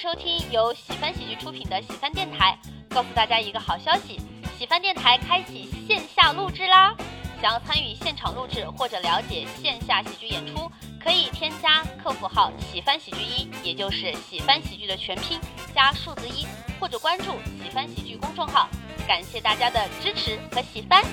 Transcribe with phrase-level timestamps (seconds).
[0.00, 2.58] 收听由喜翻喜剧出品的喜翻电台。
[2.88, 4.18] 告诉大家一个好消息，
[4.58, 6.96] 喜翻电台开启线下录制啦！
[7.38, 10.72] 想要参与现场录制或者了解线下喜剧演出，
[11.04, 15.38] 可以添加客服号“喜翻喜剧一”，也就是喜翻喜剧的全拼
[15.74, 16.46] 加数字一，
[16.80, 17.32] 或者关注
[17.62, 18.70] 喜翻喜剧公众号。
[19.06, 21.04] 感谢大家的支持和喜欢。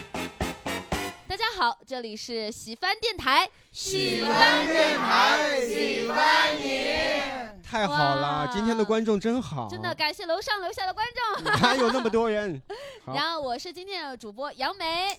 [1.28, 7.27] 大家好，这里是喜翻电台，喜翻电台，喜欢你。
[7.70, 11.44] 太好了，今天的观众真好，真的感谢楼上楼下的观众。
[11.62, 12.62] 哪有那么多人？
[13.14, 15.18] 然后我是今天的主播杨梅，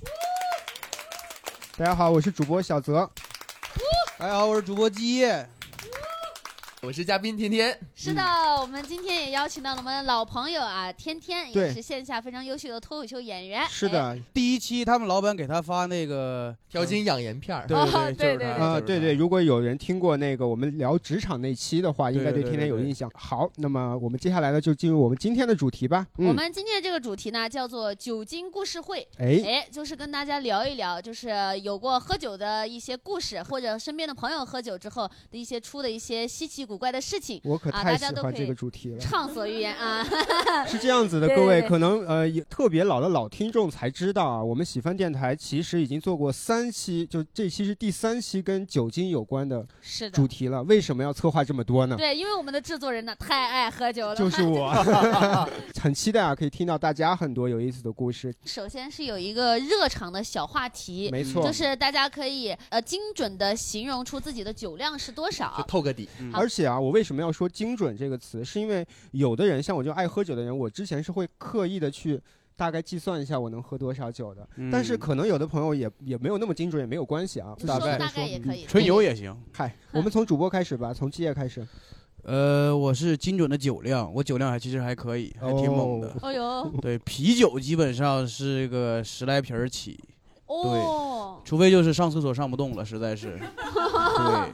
[1.77, 3.09] 大家好，我是主播小泽。
[4.19, 5.47] 大家好，我是主播基业。
[6.81, 8.23] 我是嘉宾天天，是的，
[8.61, 13.63] 我们今天也邀请到了我们的老朋友啊，天天也是线下非常优秀的脱口秀演员。
[13.63, 17.67] 哎，是的，第一期他们老板给他发那个调经养颜片儿。
[17.67, 23.11] 对哦对对对就是他啊，对对，，如果有人听过那个我们聊职场那期的话，应该对天天有印象。
[23.13, 26.07] 好，那么我们接下来呢，就进入我们今天的主题吧。
[26.19, 29.07] 嗯，我们今天的这个主题呢，叫做酒精故事会。
[29.19, 31.29] 哎，哎，就是跟大家聊一聊，就是
[31.61, 38.98] 有过喝酒的一些故事，或者身边的朋友喝酒之后的一些出的一些稀奇古怪的事情，我可啊太喜欢这个主题了。
[38.98, 40.06] 畅所欲言啊。
[40.69, 50.62] 是这样子的，各位 可能呃有特别老的老听众才知道啊，我们喜翻电台其实已经做过三期，就这期是第三期跟酒精有关的是的主，题了。
[50.64, 51.96] 为什么要策划这么多呢？
[51.96, 54.14] 对，因为我们的制作人呢太爱喝酒了。
[54.14, 54.70] 就是我，
[55.80, 58.34] 很期待啊，可以听到大家很多有意思的故事。
[58.44, 65.64] 首先是有一个热场的小话题，没错，就是大家可以呃精准的形容出自己的酒量是多就少。
[65.69, 68.45] 透个底，嗯而且啊，我为什么要说精准这个词？
[68.45, 72.20] 是因为有的人像我这种爱喝酒的人，我之前是会刻意的去
[72.56, 74.48] 大概计算一下我能喝多少酒的。
[74.56, 77.55] 嗯但是可能有的朋友也也没有那么精准，也没有关系啊。
[77.59, 79.36] 说大大概说概也可以，纯油也行。
[79.53, 81.67] 嗨， 我们从主播开始吧，从基业开始。
[82.25, 86.12] 呃，我是精准的酒量，我酒量还其实还可以，还挺猛的。
[86.20, 89.98] 哦呦，对，啤酒基本上是个十来瓶儿起，
[90.46, 93.39] 哦，除非就是上厕所上不动了，实在是。
[93.39, 94.52] 对，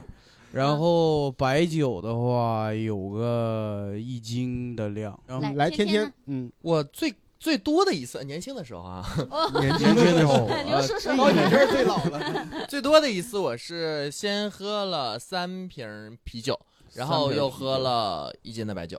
[0.55, 10.47] 然后白酒的话有个一斤的量，然后来来，天天嗯，我最最多的一次，年轻的时候啊，哦， 年轻的时候。
[10.47, 11.09] 候， 牛叔叔。
[11.17, 12.65] 到 你这儿最老了。
[12.69, 16.57] 最多的一次我是先喝了三瓶啤酒，
[16.93, 18.97] 然后又喝了一斤的白酒，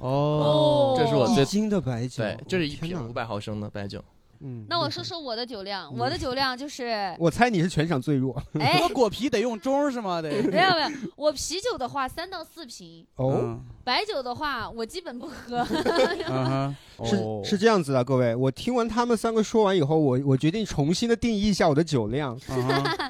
[0.00, 4.04] 哦，这是我最一斤的白酒，对，这是一瓶五百毫升的白酒。
[4.44, 10.20] 嗯，那我，说说我的酒量，我的酒量就是， 我猜你是全场最弱 哎喝，果啤得用盅是吗？
[10.20, 10.28] 得。
[10.42, 13.32] 没有没有，我啤酒的话三到四瓶，哦。
[13.42, 15.58] 嗯白酒的话我基本不喝。
[16.26, 22.38] 嗯哼， 是哦是这样子的，各位，我听完他们三个说完以后，我我决定重新的定义一下我的酒量，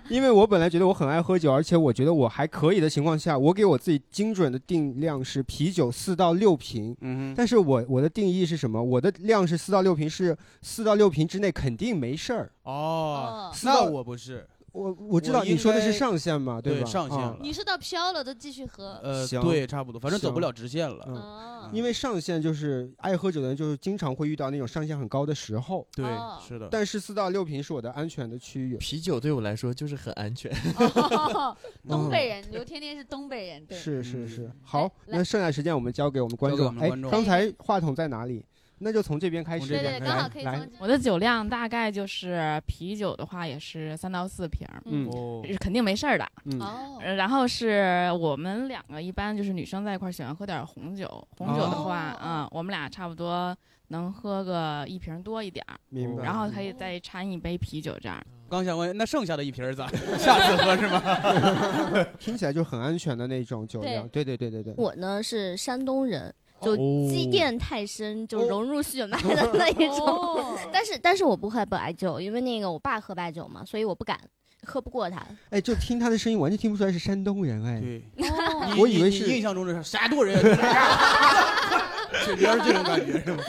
[0.09, 6.97] 因为我本来觉得我很爱喝酒，而且我觉得我还可以的情况下，我给我自己精准的定量是啤酒四到六瓶。
[7.01, 8.83] 嗯哼，但是我我的定义是什么？
[8.83, 12.51] 我的量是四到六瓶，是四到六瓶之内肯定没事儿。
[12.65, 16.89] 哦，四到那我不是，我我知道你说的是上限嘛，对吧？
[16.89, 18.99] 啊上限了你是到飘了都继续喝。
[19.05, 21.05] 呃，行对，差不多，反正走不了直线了。
[21.07, 25.87] 嗯哦，因为上限就是爱喝酒的人，就是经常会遇到那种上限很高的时候。
[25.95, 26.69] 对哦，是的。
[26.73, 28.77] 但是四到六瓶是我的安全的区域。
[28.79, 31.57] 啤酒对我来说就是很安全，哦
[31.89, 33.79] 东北人，刘天天是东北人，对。
[33.79, 36.67] 是是嗯是，好，那剩下时间我们交给我们观众。
[36.79, 38.45] 哎们观，众刚才话筒在哪里？
[38.85, 39.67] 那就从这边开始。
[39.69, 45.11] 对对，刚好来来可以从，我的酒量大概就是啤酒的话也是三到四瓶儿，嗯
[45.59, 46.27] 肯定没事儿的。
[46.45, 53.57] 嗯，哦，呃然后是我们两个一般就是女生在一块儿喜欢喝点儿红酒，红酒的话，哦嗯，我们俩差不多
[53.89, 56.23] 能喝个一瓶多一点儿，明白。
[56.23, 58.23] 然后可以再掺一杯啤酒这样。
[58.49, 59.89] 刚想问，那剩下的一瓶儿咋？
[60.19, 62.07] 下次喝是吗？
[62.21, 64.07] 听起来就很安全的那种酒量。
[64.11, 64.75] 对对对对对。
[64.77, 66.33] 我呢是山东人，
[66.65, 70.07] 就哦积淀太深，就融入血脉的那一种。
[70.07, 74.19] 哦 但是但是我不喝白酒，因为那个我爸喝白酒嘛，所以我不敢，
[74.65, 75.25] 喝不过他。
[75.51, 77.63] 哎，就听他的声音，完全听不出来是山东人。
[77.65, 78.03] 哎，对，
[78.81, 80.41] 我以为是印象中的是山东人，
[82.27, 83.43] 这种感觉是吗？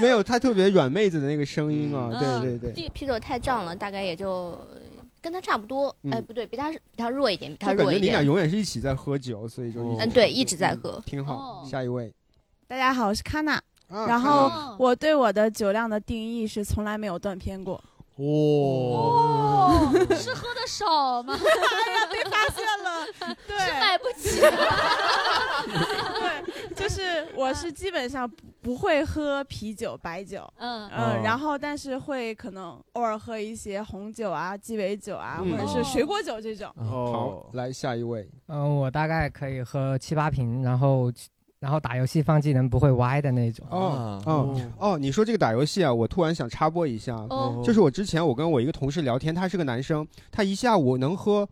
[0.00, 2.10] 没有他特别软妹子的那个声音啊。
[2.12, 4.58] 嗯对对对，啤啤酒太胀了，大概也就
[5.22, 5.94] 跟他差不多。
[6.02, 8.26] 嗯哎，不对，比他比他弱一点，比他就感觉你俩弱一点。
[8.26, 11.00] 永远是一起在喝酒，所以就嗯，对，一直在喝。
[11.06, 11.34] 挺好。
[11.34, 12.12] 哦下一位。
[12.66, 13.54] 大家好，我是卡娜。
[13.88, 17.74] 啊然后哦我对我的酒量的定义是从来没有断片过。
[18.16, 21.36] 哦，哦，是喝的少吗？
[22.10, 24.40] 被发现了，是对买不起。
[26.14, 36.72] 对，就是我是基本上不不会喝啤酒、白酒，嗯，嗯，哦然后但是会可能偶尔喝一些红酒啊、鸡尾酒啊，嗯或者是水果酒这种。
[36.76, 38.28] 好，来下一位。
[38.48, 41.10] 嗯、我大概可以喝七八瓶，然后
[41.64, 43.66] 然后打游戏放技能不会歪的那种。
[43.70, 51.48] 哦哦哦，你说这个打游戏啊，我突然想插播一下，哦就是我之前我跟我一个同事聊天，他是个男生，他一下午能喝。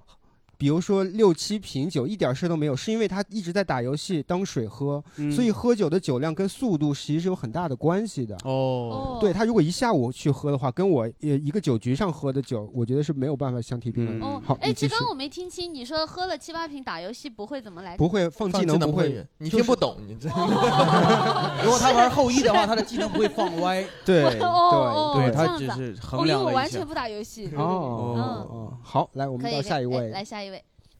[0.63, 8.37] 比如说六七瓶酒，一点事都没有，是因为他一直在打游戏当水喝，嗯所以喝酒的酒量跟速度其实是有很大的关系的。
[8.45, 14.25] 哦，对他如果一下午去喝的话，跟我呃一个酒局上喝的酒，我觉得是没有办法相提并论的。
[14.25, 17.97] 哦好，，哎，你继续这刚我没听清，你说喝了七八瓶打游戏不会怎么来？
[17.97, 20.29] 不会放技能不会，你就是听不懂，你这。
[21.65, 23.85] 如果他玩后羿的话，他的技能不会放歪。
[24.07, 27.51] 对 对对，这样子啊他只是哦因为我衡量了一下完全不打游戏。
[27.57, 30.09] 哦好，来我们到下一位。
[30.11, 30.52] 来下一位。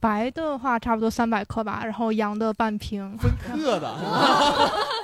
[0.03, 3.17] 白的话差不多三百克吧，然后羊的半瓶。
[3.19, 3.89] 分克的。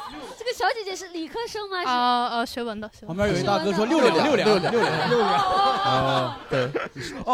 [0.58, 1.82] 这个小姐姐是理科生吗？
[1.82, 2.90] 是啊呃，学文的。
[2.92, 4.12] 学文旁边有一大哥说六两。
[4.24, 4.48] 六两。
[4.48, 4.70] 六两。
[4.72, 5.10] 六两。
[5.10, 5.38] 六两。
[5.38, 6.68] 哦，对，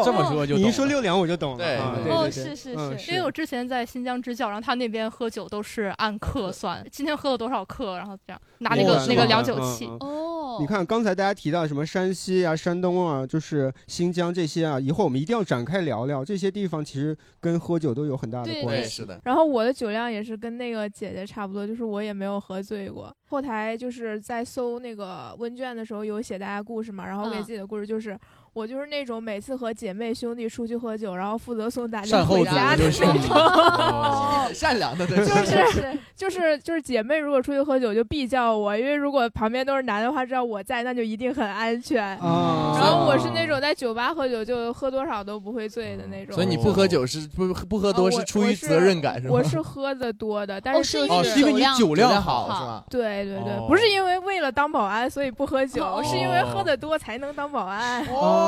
[0.04, 1.56] 这么说就你一说六两我就懂了。
[1.56, 9.86] 对啊哦对对对嗯因为我之前在新疆支教，然后他那边喝酒都是按克算，今天喝了多少克，然后这样拿那个那个量酒器。
[9.86, 19.02] 嗯哦，你看刚才大家提到什么山西啊、山东啊，就是新疆这些啊，以后我们一定要展开聊聊这些地方，其实跟喝酒都有很大的关系。
[19.02, 19.18] 是的。
[19.24, 23.13] 然后我的酒量也是跟那个姐姐差不多，就是我也没有喝醉过。
[23.26, 28.18] 后台就是在搜那个问卷的时候有写大家故事嘛，然后给嗯自己的故事就是。
[28.54, 33.36] 我就是那种每次和姐妹兄弟出去喝酒，然后负责送大家回家的那种。
[33.36, 42.16] 哦善良的，对就是就是就是姐妹如果出去喝酒就必叫我，因为如果旁边都是男的话，知道我在，那就一定很安全。
[42.18, 46.34] 哦然后我是那种在酒吧喝酒就喝多少都不会醉的那种。
[46.34, 49.32] 所以你不喝酒是不不喝多是出于责任感是吗？
[49.32, 58.04] 我是喝的多的，但哦是就哦是因为你酒量好好是吧对对对，哦不是因为为了当保安所以不喝酒，哦是因为喝的多才能当保安。
[58.08, 58.43] 哦，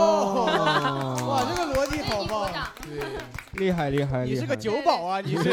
[1.26, 2.50] 哇，这个逻辑好棒！
[3.54, 5.44] 厉害厉害，厉害你是个酒保啊，你是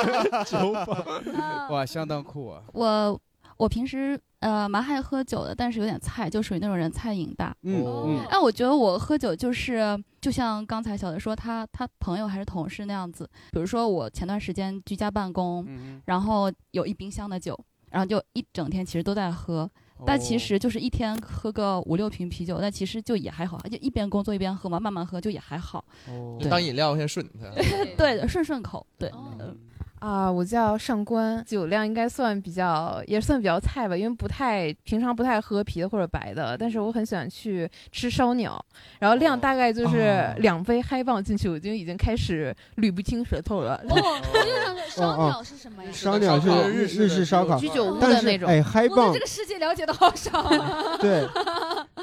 [0.46, 2.62] 酒保，哇，相当酷啊！
[2.72, 3.20] 我
[3.56, 7.54] 我平时呃蛮爱喝酒的，但是有点菜，就属于那种人菜瘾大。
[7.62, 13.28] 嗯嗯哎，我觉得我喝酒就是就像刚才小的说，他他朋友还是同事那样子。
[13.52, 15.64] 比如说我前段时间居家办公，
[16.06, 17.56] 然后有一冰箱的酒，
[17.90, 19.70] 然后就一整天其实都在喝。
[20.06, 25.84] 但其实就是一天喝个五六瓶啤酒，但其实就也还好，就一边工作一边喝嘛，慢慢喝就也还好。
[26.38, 27.50] 对当饮料先顺它。
[27.96, 28.86] 对的，顺顺口。
[28.98, 29.56] 对，嗯
[30.02, 38.62] 啊，我叫上官，酒量应该算比较，也算比较菜吧，因为不太平常不太喝啤的或者白的，但是我很喜欢去吃烧鸟，
[38.98, 43.80] 然后量大概就是哦两杯嗨棒进去，我就已经开始捋不清舌头了。
[43.88, 45.90] 哦，我就想说 烧鸟是什么呀？
[45.92, 50.98] 烧鸟是日日式烧烤，居酒屋的那种哎，嗨棒我对这个世界了解的好少啊。
[50.98, 51.24] 对，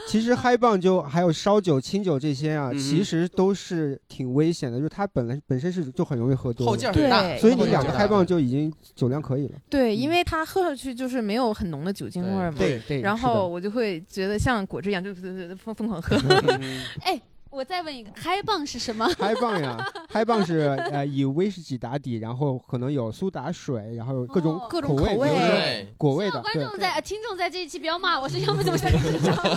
[0.09, 7.21] 其实嗨棒就还有烧酒、清酒这些啊，嗯其实都是挺危险的，就是它本来本身是就很容易喝多的，后劲儿很大。
[7.21, 9.59] 对所以你两个嗨棒就已经酒量可以了。
[9.69, 15.21] 对，因为它喝上去就是没有很浓的酒精味儿嘛，对对然后我就会觉得像果汁一样，就就
[15.55, 16.15] 疯疯狂喝。
[17.05, 19.07] 哎，我再问一个，嗨棒是什么？
[19.17, 20.59] 嗨棒呀， 嗨棒是
[20.91, 28.79] 呃以威士忌打底，然后可能有苏打水，然后有各种各，种口味比如说对果味的，观，众在呃听众在这一期不要骂我，是要不怎么？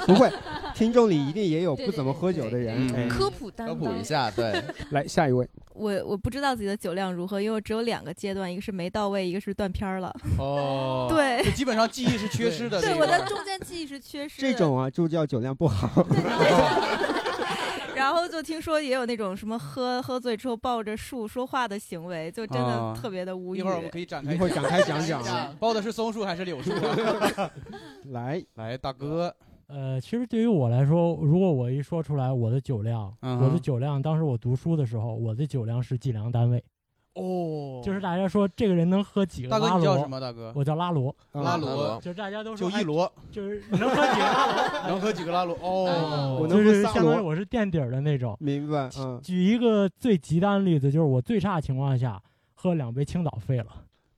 [0.07, 0.33] 不会，
[0.75, 2.91] 听众里一定也有 不怎么喝酒的人。
[2.95, 10.11] 哎科普担科普一下，对， 来下一位，我我不知道自己的酒量如何，因为我只有两个阶段，一个是没到位，一个是断片儿了。
[10.39, 12.81] 哦，对基本上记忆是缺失的。
[12.81, 14.51] 对，我的中间记忆是缺失的。
[14.51, 16.07] 这种啊就叫酒量不好。
[18.03, 23.59] 然后就听说也有那种什么喝喝醉之后抱着树说话的行为，就真的啊特别的无语。
[23.59, 25.55] 一会儿我们可以展开，一会儿展开讲讲啊。
[25.61, 27.51] 包的是松树还是柳树啊？
[28.11, 29.35] 来来，大哥，
[29.69, 36.63] 呃，其实对于我来说，如果我一说出来我的酒量，嗯我的酒量，当时我读书的时候，我的酒量是计量单位，
[37.15, 40.19] 哦，就是大家说这个人能喝几个大哥拉罗你叫什么？
[40.19, 45.57] 大哥，我叫拉罗，拉罗，就是大家都说哎就一罗，就是能喝几个拉罗， 能喝几个拉罗？
[45.61, 48.37] 哦，我就能喝萨是相当于罗，我是垫底儿的那种。
[48.41, 48.89] 明白？
[48.99, 52.21] 嗯，举一个最极端的例子，就是我最差情况下
[52.55, 53.67] 喝两杯青岛废了。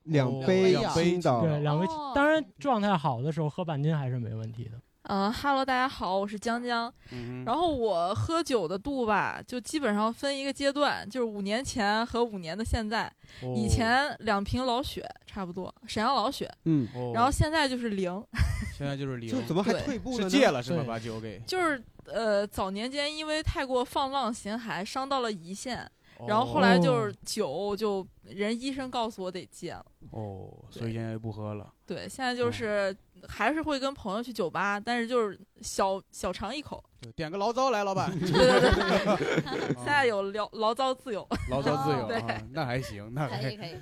[0.04, 4.72] 两杯两杯青岛，对，两杯哦，当然状态好的时候喝半斤还是没问题的。
[5.06, 6.92] 嗯哈喽，大家好，我是江江。
[7.12, 13.04] 嗯然后我喝酒的度吧，就基本上分一个阶段，就是五年前和五年的现在。
[13.42, 18.24] 哦以前两瓶老雪差不多，沈阳老雪，嗯，哦然后现在就是零，
[18.76, 20.30] 现在就是零，就怎么还退步了呢？
[20.30, 20.84] 戒了是吧？
[20.86, 25.86] 把酒给，就是呃早年间因为太过放浪形骸，伤到了胰腺。
[26.28, 29.84] 然后后来就是酒，就人医生告诉我得戒了。
[30.12, 31.70] 哦，所以现在不喝了。
[31.84, 32.96] 对，现在就是
[33.28, 36.82] 还是会跟朋友去酒吧，但是就是小小尝一口。
[37.00, 38.10] 就点个醪糟来，老板。
[38.18, 41.26] 对 对对， 现在有醪醪糟自由。
[41.50, 43.76] 醪糟自由对啊，那还行，那还可以可以。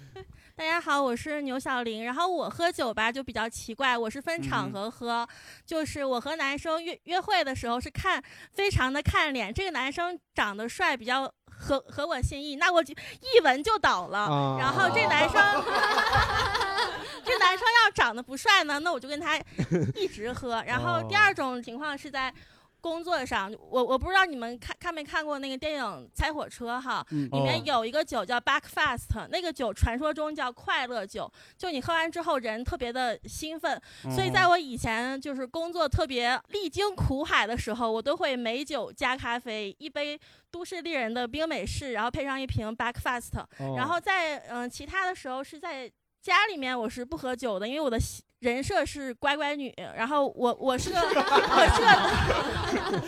[0.54, 2.04] 大家好，我是牛小玲。
[2.04, 5.26] 然后我喝酒吧就比较奇怪，我是分场合喝，
[5.64, 8.22] 就是我和男生约约会的时候是看
[8.52, 14.18] 非常的看脸，这个男生长得帅，比较合合我心意，那我就一闻就倒了。
[14.18, 15.40] 啊然后这男生。
[18.02, 19.38] 长得不帅呢，那我就跟他
[19.94, 20.62] 一直喝。
[20.66, 22.32] 然后第二种情况是在
[22.80, 27.62] 工作上，我我不知道你们看看没看过那个电影《猜火车》哈，嗯里面哦。
[27.64, 33.80] 有一个酒叫 Backfast，那个酒传说中叫快乐酒，就你喝完之后人特别的兴奋。
[34.10, 40.18] 所以在我以前就是工作特别历经苦海的时候，我都会美酒加咖啡，一杯
[40.50, 43.76] 都市丽人的冰美式，然后配上一瓶 Backfast，、哦。
[43.76, 45.88] 然后在嗯、其他的时候是在
[46.22, 47.98] 家里面我是不喝酒的，因为我的
[48.42, 53.02] 人设是乖乖女，然后我我是个 我是个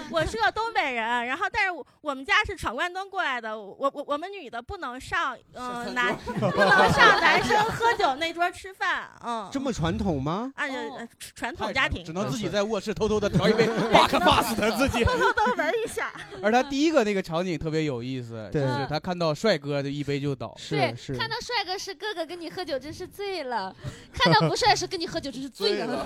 [0.10, 10.52] 我是个东北人，然后但是我我们家是闯关东过来的，我我我们女的不能上嗯、呃、男不能上男生喝酒那桌吃饭，嗯，这么传统吗？
[10.56, 15.04] 按照呃传统家庭只能自己在卧室偷偷的调一杯巴克巴斯的自己。
[15.10, 16.12] 偷偷的闻一下。
[16.42, 20.52] 而他第一个那个场景特别有意思，就是他看到帅哥就一杯就倒。
[20.68, 23.72] 对，看到帅哥是哥哥跟你喝酒真是醉了，
[24.12, 26.04] 看到不帅是跟你喝酒真是醉了。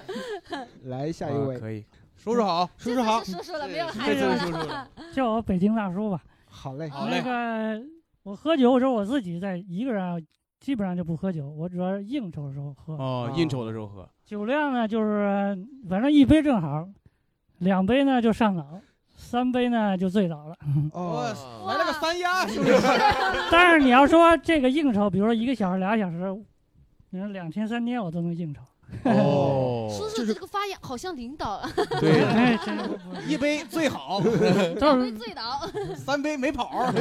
[0.86, 1.84] 来下一位，啊可以，
[2.16, 4.88] 叔叔好，叔叔好，叔叔了，没有孩子了。
[5.14, 6.22] 叫我北京大叔吧。
[6.46, 7.84] 好嘞，那个
[8.24, 10.16] 我喝酒的时候，我自己在一个人啊，
[10.62, 12.94] 基本上就不喝酒，我主要是应酬的时候喝。
[12.94, 14.08] 哦，应酬的时候喝。
[14.26, 15.58] 酒量呢，就是
[15.90, 16.88] 反正一杯正好，
[17.58, 18.80] 两杯呢就上脑，
[19.18, 20.56] 三杯呢就醉倒了。
[20.94, 21.26] 哦，
[21.68, 22.78] 来了个三丫，是不是。
[23.52, 26.34] 但是你要说这个应酬，比如说一个小时、俩小时，
[27.10, 28.62] 你说两天、三天我都能应酬。
[29.04, 31.62] 哦叔叔这个发言好像领导。
[32.00, 34.20] 对哎真是一杯最好，
[34.80, 35.70] 两杯醉倒。
[35.96, 36.92] 三杯没跑。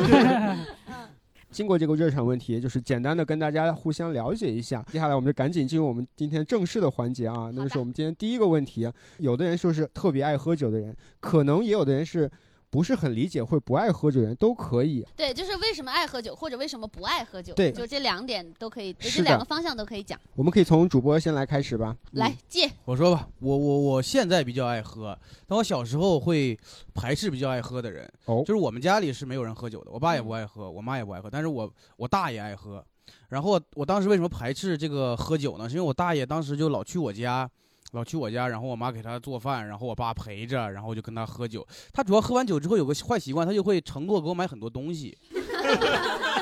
[1.50, 4.84] 经过这个热场问题，就是简单的跟大家互相了解一下。
[4.90, 8.90] 接下来我们就赶紧进入我们今天正式的环节啊，那就是我们今天第一个问题。
[9.18, 12.30] 有的人说是特别爱喝酒的人，可能也有的人是
[12.70, 15.06] 不是很理解或不爱喝酒的人都可以。
[15.16, 20.20] 对，就是为什么爱喝酒，或者为什么不爱喝酒，对就这两点都可以，这两个方向都可以讲。
[20.35, 21.96] 我们可以从主播先来开始吧。
[22.12, 26.58] 来，借我说吧，我我我现在比较爱喝，但我小时候会
[26.94, 28.11] 排斥比较爱喝的人。
[28.26, 32.85] 哦，就是我们家里是没有人喝酒的，我爸也不爱喝，我妈也不爱喝，但是我我大爷爱喝。
[33.28, 35.68] 然后我当时为什么排斥这个喝酒呢？
[35.68, 37.49] 是因为我大爷当时就老去我家，
[37.96, 41.66] 老去我家，然后我妈给他做饭，然后我爸陪着，然后就跟他喝酒。
[41.92, 45.16] 他主要喝完酒之后有个坏习惯，他就会承诺给我买很多东西。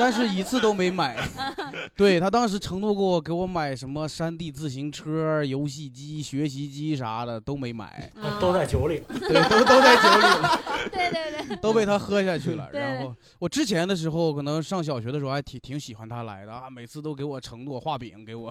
[0.00, 1.16] 但是一次都没买。
[1.94, 9.02] 对他当时承诺过给我买什么山地自行车、游戏机、学习机啥的都没买，都在酒里。
[9.20, 10.60] 对，都都在酒里了。
[10.90, 12.66] 对对对，都被他喝下去了。
[12.72, 18.50] 对然后我之前的时候，可能上小学的时候还挺挺喜欢他来的啊，每次都给我承诺画饼给我。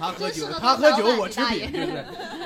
[0.00, 1.92] 他喝酒，他喝酒，我吃饼，对不。
[1.92, 2.04] 对，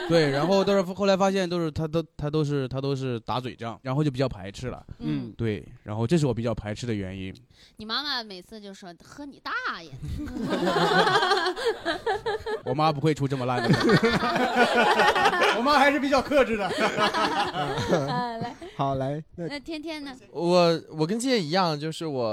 [0.32, 4.84] 然后都是后来发现都是他都他都是他都是打嘴仗，然后就比较排斥了。
[4.98, 7.34] 嗯对，然后这是我比较排斥的原因。
[7.76, 9.90] 你妈妈每次就说喝你大爷。
[12.64, 13.68] 我妈不会出这么烂的，
[15.56, 16.66] 我妈还是比较克制的。
[16.66, 20.14] 啊来，好来，那天天呢？
[20.30, 22.24] 我我跟姐一样，就是我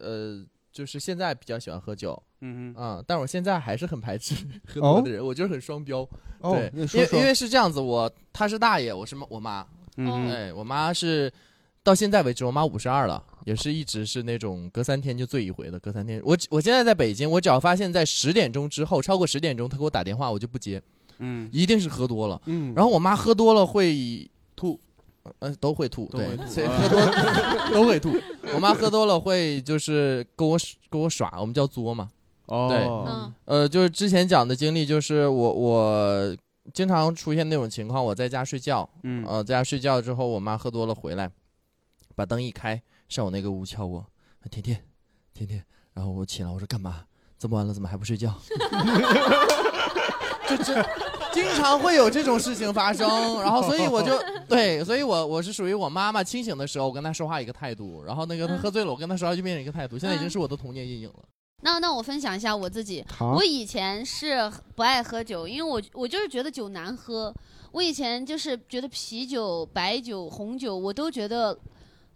[0.00, 4.34] 呃，就是现在比较喜欢喝酒，嗯嗯，但我现在还是很排斥
[4.66, 6.00] 喝哦多的人，我就是很双标。
[6.40, 9.64] 哦对，说说因为因为是这样子，我他是大爷，我是妈我妈，
[9.96, 11.32] 嗯哎，我妈是
[11.84, 16.20] 到现在为止，我妈五十二了，也是一直是那种隔三天就醉一回的，隔三天。
[16.24, 20.82] 我我现在在北京，我只要发现在十点钟之后，超过十点钟，他给我打电话，我就不接，
[21.18, 24.33] 嗯，一定是喝多了，嗯，然后我妈喝多了会吐。
[25.38, 27.00] 呃，都会吐，对都会，吐所以喝多
[27.74, 28.14] 都会吐。
[28.54, 30.58] 我妈喝多了会就是跟我
[30.90, 32.10] 跟我耍，我们叫作嘛。
[32.46, 36.36] 哦对，嗯呃，就是之前讲的经历，就是我我
[36.74, 41.30] 经常出现那种情况，我在家睡觉，嗯呃，在家睡觉之后，我妈喝多了回来，
[42.14, 44.04] 把灯一开，上我那个屋敲我，
[44.50, 44.84] 甜甜，
[45.32, 45.64] 甜甜，
[45.94, 47.04] 然后我起来，我说干嘛？
[47.38, 48.34] 这么晚了怎么还不睡觉？
[50.48, 50.74] 就 这
[51.34, 53.08] 经常会有这种事情发生，
[53.42, 61.16] 然后所以我就对，所以我我是属于我妈妈清醒的时候，我跟她说话一个态度，然后那个她喝醉了，我跟她说话就变成一个态度，现在已经是我的童年阴影了。
[61.62, 67.34] 那那我分享一下我自己，我以前是不爱喝酒，因为我我就是觉得酒难喝。
[67.72, 71.58] 我以前就是觉得啤酒、白酒、红酒我都觉得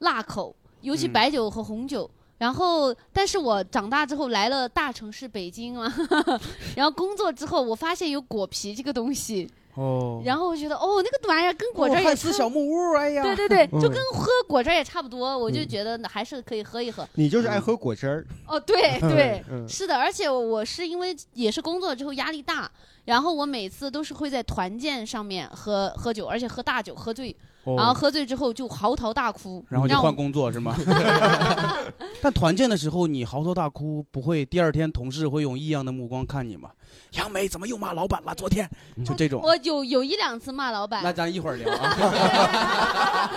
[0.01, 2.09] 辣口，尤其嗯白酒和红酒。
[2.39, 5.93] 然后，但是我长大之后来了大城市北京嘛，
[6.77, 17.07] 然后工作之后，我发现有果皮这个东西，哦然后我觉得哦，那个玩意儿跟果汁也差汉斯小木屋哎呀对对对，就嗯跟喝果汁儿也差不多，我就嗯觉得还是可以喝一喝。
[17.15, 18.27] 你就是爱喝果汁儿。
[18.47, 22.71] 哦，对对，嗯 是的，而且我是因为也是工作之后压力大，
[23.05, 27.35] 然后我每次都是会在团建上面喝喝酒，而且喝大酒喝醉，
[27.73, 30.75] 哦然后喝醉之后就嚎啕大哭，然后就换工作是吗？
[32.23, 36.71] 但团建的时候你嚎啕大哭，不会第二天同事会用异样的目光看你吗？
[37.13, 38.35] 杨梅怎么又骂老板了？
[38.35, 38.69] 昨天
[39.05, 39.41] 就这种。
[39.43, 41.03] 我有有一两次骂老板。
[41.03, 43.31] 那咱一会儿聊啊。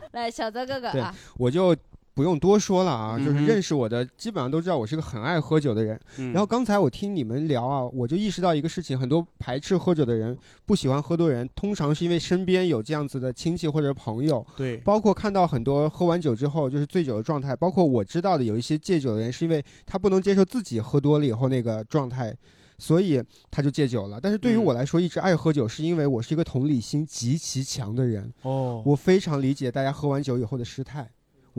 [0.12, 1.74] 来，小泽哥哥对啊，，我就
[2.14, 5.98] 不用多说了啊，就是认识我的基本上都知道我是个很爱喝酒的人。
[6.18, 10.36] 嗯然后刚才我听你们聊啊，我就意识到一个事情：很多排斥喝酒的人，
[10.66, 14.44] 不喜欢喝多人，通常是因为身边有这样子的亲戚或者朋友。
[14.56, 22.36] 对包括看到很多喝完酒之后就是醉酒的状态，包括我知道的有一些戒酒的人，是因为他不能接受自己喝多了以后那个状态。
[22.82, 28.32] 所以他就戒酒了，但是对于嗯我来说，一直爱喝酒，是因为我是一个同理心极其强的人。
[28.40, 31.06] 哦我非常理解大家喝完酒以后的失态，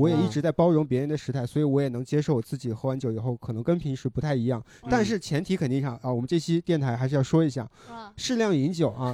[0.02, 4.64] 我也一直在包容别人的时态，所以我也能接受我自己喝完酒以后可能跟平时不太一样。
[4.90, 7.70] 但是前提肯定上啊，我们这期电台还是要说一下，
[8.18, 9.14] 适量饮酒啊。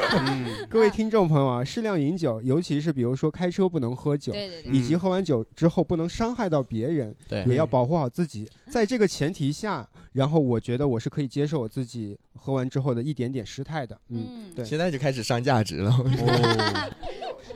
[0.70, 8.48] 各位听众朋友啊，适量饮酒，尤其是比如说开车不能喝酒，对对对以及喝完酒之后不能伤害到别人，对也要保护好自己。
[8.70, 13.96] 在这个前提下，然后我觉得我是可以接受我自己喝完之后的一点点失态的。
[14.08, 14.64] 嗯，对。
[14.64, 15.90] 现在就开始上价值了。
[15.92, 16.90] 哦，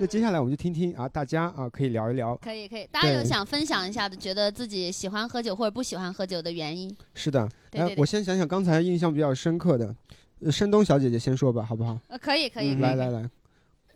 [0.01, 2.37] 那接下来我们就听听啊，大家啊可以聊一聊。
[2.37, 6.95] 可以可以，大家有想分享一下的，觉得自己喜欢喝酒或者不喜欢喝酒的原因？
[7.15, 9.93] 是的，来对对对我先想想刚才印象比较深刻的，
[10.41, 11.99] 呃山东小姐姐先说吧，好不好？
[12.07, 13.29] 呃，可以可以，可以来来来，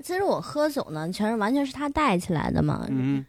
[0.02, 2.84] 其实我喝酒呢，全是完全是他带起来的嘛。
[2.90, 3.24] 嗯，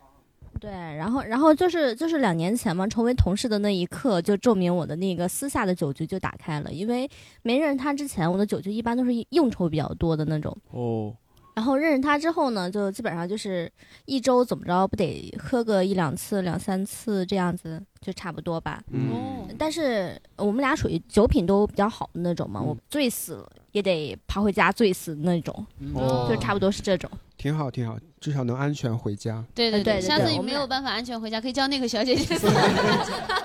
[0.60, 6.74] 对，然后然后就是就是两年前嘛，成为同事的那一刻，就证明我的那个私下的酒局就打开了。
[6.74, 7.08] 因为
[7.44, 10.58] 没认识他之前，我的酒局一般都是应酬比较多的那种。
[10.72, 11.16] 哦，
[11.56, 13.72] 然后认识他之后呢，就基本上就是
[14.06, 18.84] 一周怎么着不得喝个一两次、两三次这样子，就差不多吧。
[18.92, 27.10] 嗯，但是我们俩属于酒品都比较好的那种嘛，我醉死了也得爬回家醉死的那种，哦就差不多是这种。
[27.38, 29.44] 挺好挺好，至少能安全回家。
[29.54, 32.34] 对对对对下次你没有办法安全回家，可以叫那个小姐姐。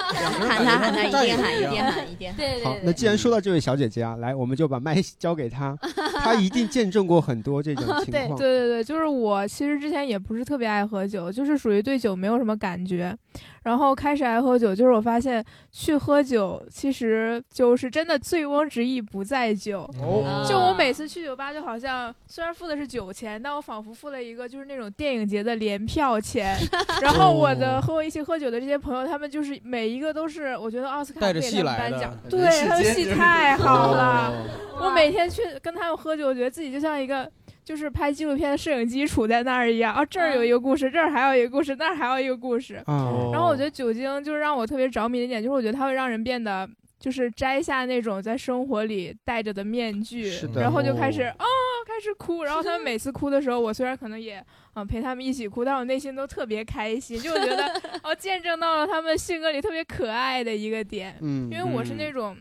[0.09, 2.29] 喊她喊她一定喊一定喊一定。
[2.29, 5.77] 喊，对对对那既然说到这位小姐姐啊，来，我们就把麦交给她，
[6.23, 8.39] 她一定见证过很多这种情对况。
[8.39, 13.17] 对对，就是我其实之前也不是特别爱喝酒，就是属于对酒没有什么感觉。
[13.65, 19.81] 然后开始爱喝酒，就是我发现去喝酒，其实就是真的醉翁之意不在酒。
[20.01, 26.57] 哦就我每次去酒吧，就好像虽然付的是酒钱，但我仿佛付了一个就是那种电影节的联票钱。
[27.03, 34.29] 然后我的和我一起喝酒的这些朋友，他们就是每一个都是我觉得奥斯卡带着给他们戏来的颁奖，对他们戏太好了。
[34.31, 37.29] 哦我每天去跟他们喝酒，我觉得自己就像一个
[37.65, 39.93] 就是拍纪录片的摄影机杵在那儿一样。
[39.93, 42.81] 啊，这儿有一个故事，这儿还有一个故事，那儿还有一个故事。
[42.87, 46.69] 哦然后我觉得酒精就是让我特别着迷的一点，就是我觉得它会让人变得。
[47.01, 51.47] 就是摘下那种在生活里戴着的面具然后就开始哦啊、
[51.89, 57.67] 开始哭， 然后他们每次哭的时候，我虽然可能也嗯陪他们一起哭，但我内心都特别开心， 就我觉得
[58.03, 62.37] 哦见证到了他们性格里特别可爱的一个点，嗯因为我是那种。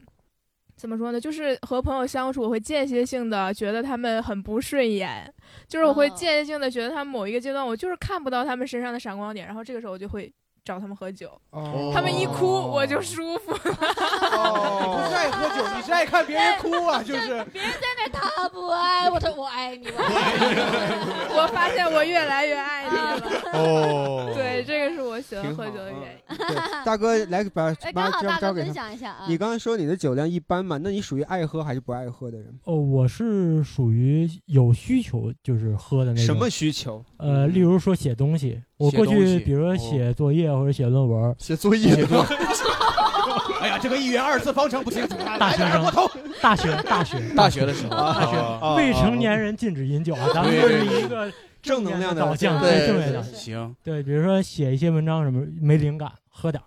[0.80, 1.20] 怎么说呢？
[1.20, 5.28] 就是和朋友相处，我会间歇性的觉得他们很不顺眼，
[5.68, 10.32] 就是我会间歇性的觉得他们某一个阶段，我就是看不到他们身上的闪光点，然后这个时候我就会
[10.68, 13.54] 找他们喝酒，哦他们一哭我就舒服。
[13.54, 17.28] 哦，你不是爱喝酒，你是爱看别人哭啊， 就是。
[17.54, 21.32] 别人在那他不爱我，说我爱你，我爱你。
[21.40, 23.52] 我发现我越来越爱你了。
[23.54, 26.38] 哦对，这个是我喜欢喝酒的原因。
[26.38, 32.54] 对，大哥来把哎把交交给他分享一下啊你刚才说你的酒量一般嘛，那你属于爱喝还是不爱喝的人？
[32.66, 36.26] 哦，我是属于有需求就是喝的那种。
[36.26, 37.04] 什么需求？
[37.18, 42.26] 呃，例如说写东西，我过去比如说写作业或者写论文，写作业写作
[43.60, 46.08] 哎呀，这个一元二次方程不清楚， 大学生头。
[46.40, 48.26] 大学大学大学的时候大
[48.62, 51.32] 哦学未成年人禁止饮酒啊，咱们这是一个
[51.64, 53.24] 正能量的导向，对正面的。
[53.24, 56.64] 行，对，比如说写一些文章什么没灵感，喝点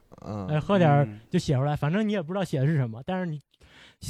[0.49, 3.41] 哎，喝点就写出来，反正你也不知道写的是什么，但是你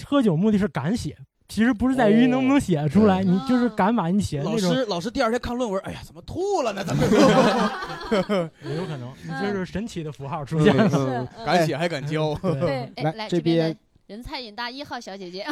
[0.06, 1.14] 喝酒目的是敢写，
[1.50, 6.84] 其实不是在于能不能写出来，你就是敢把你写的老那种师，老师第二天看论文，哎呀，怎么吐了呢？
[6.84, 7.04] 怎么？
[8.64, 10.88] 也有可能， 你就是神奇的符号出现嗯
[11.24, 12.34] 了， 敢写还敢教。
[12.36, 15.44] 对，哎，来来这边边的人菜瘾大一号小姐姐，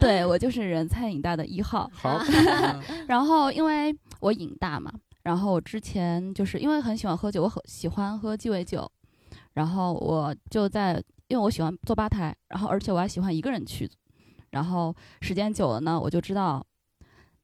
[0.00, 1.88] 对我就是人菜瘾大的一号。
[1.94, 2.20] 好，
[3.06, 8.90] 然后因为我瘾大嘛，然后我之前就是因为很喜欢喝酒，我很喜欢喝鸡尾酒，
[9.54, 13.88] 然后我就在因为我喜欢坐吧台，然后而且我还喜欢一个人去，
[14.52, 16.64] 然后时间久了呢，我就知道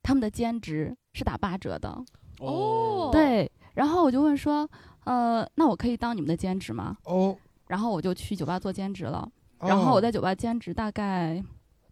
[0.03, 2.03] 他们的兼职是打八折的。
[2.41, 4.69] 哦对，然后我就问说，
[5.05, 6.97] 呃，那我可以当你们的兼职吗？
[7.05, 9.29] 哦，然后我就去酒吧做兼职了。
[9.59, 11.43] 哦然后我在酒吧兼职大概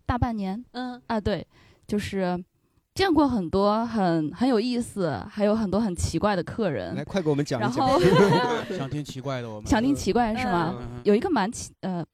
[0.06, 0.64] 大半年。
[0.72, 1.44] 嗯啊，对，
[1.86, 2.40] 就是
[2.94, 6.94] 见过很多很很有意思，还有很多很奇怪的客人。
[6.94, 7.88] 来，快给我们讲一讲。
[7.88, 8.00] 然后
[8.76, 9.66] 想听奇怪的我们。
[9.68, 10.76] 想听奇怪是吗？
[10.78, 12.04] 嗯有一个蛮奇呃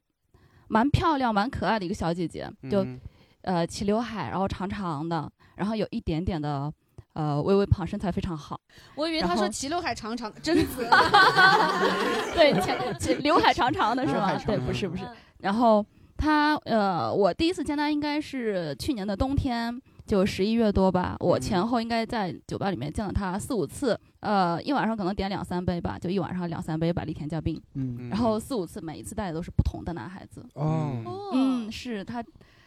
[0.73, 2.99] 蛮漂亮、蛮可爱的一个小姐姐，就、嗯
[3.43, 6.73] 呃齐刘海，然后长长的，然后有一点点的
[7.13, 8.59] 呃微微胖，身材非常好。
[8.95, 10.89] 我以为他然后说齐刘海长长，贞子。
[12.35, 14.35] 对，前前刘海长长的是吗？
[14.47, 15.03] 对，不是不是。
[15.41, 15.85] 然后
[16.17, 19.79] 她呃，我第一次见她应该是去年的冬天，
[20.13, 21.17] 就十一月多吧。
[21.21, 27.59] 我前后应该在酒吧里面见了他四五次，呃，一晚上可能点两三杯吧，就一晚上两三杯百利甜加冰。
[27.77, 30.45] 嗯然后四五次，每一次带的都是不同的男孩子。
[30.53, 32.23] 哦，嗯，是他，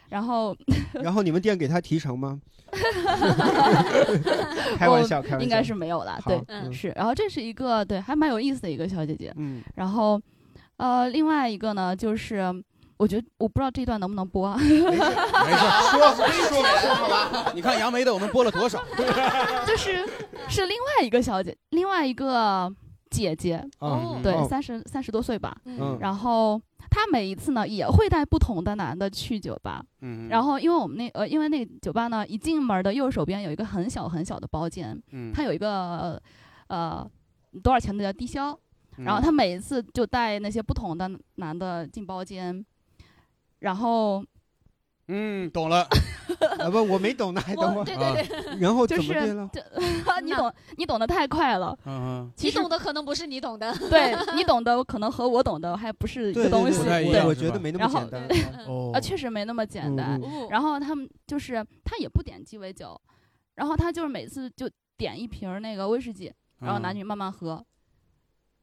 [0.08, 0.56] 然后
[1.00, 2.40] 然后你们店给他提成吗？
[4.76, 6.18] 开玩笑，开玩笑，应该是没有了。
[6.26, 6.88] 对，嗯是。
[6.96, 9.32] 然后这是一个对还蛮有意思的一个小姐姐。
[9.36, 9.62] 嗯。
[9.76, 10.20] 然后，
[10.78, 12.52] 呃，另外一个呢，就是
[12.96, 14.56] 我觉得我不知道这段能不能播啊。
[14.58, 14.78] 没事，
[15.90, 17.52] 说说说好吧。
[17.54, 18.82] 你看杨梅的，我们播了多少？
[19.66, 20.06] 就是
[20.48, 22.72] 是另外一个小姐，另外一个
[23.10, 25.56] 姐姐，哦对三十三十多岁吧。
[25.64, 29.82] 嗯然后她每一次呢也会带不同的男的去酒吧。
[30.00, 36.20] 嗯然后因为我们那呃，因为那个酒吧呢，一进门的右手边有一个很小很小的包间，嗯它有一个
[36.68, 37.06] 呃
[37.62, 38.58] 多少钱的叫低消，
[38.96, 42.64] 然后嗯他每一次就带那些不同的男的进包间，
[43.66, 44.24] 然后
[45.08, 45.86] 嗯，懂了。
[46.60, 47.84] 啊不，我没懂呢，还等会儿。
[47.84, 49.50] 对对对，然后就是怎么变了？
[49.52, 49.60] 这
[50.22, 51.76] 你懂你懂得太快了。
[51.84, 58.28] 嗯你懂的可能不是你懂的，对你懂的可能和我懂的还不是一个东西，对对对我我觉得没那么然后简单
[58.66, 60.20] 哦啊，确实没那么简单。
[60.50, 63.00] 然后他们就是他也不点鸡尾酒，
[63.56, 67.64] 然后他就是每次就点一瓶儿那个威士忌，然后男嗯女慢慢喝。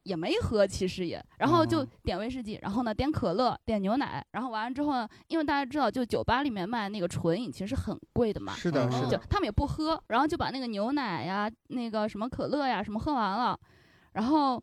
[0.04, 1.88] 也没喝，其实也，然后就嗯。
[2.04, 13.58] 点威士忌，然后呢点可乐，点牛奶，然后完了之后呢，因为大家知道，就酒吧里面卖那个纯饮其实是很贵的嘛，是的是的就他们也不喝，然后就把那个牛奶呀、那个什么可乐呀什么喝完了，
[14.12, 14.62] 然后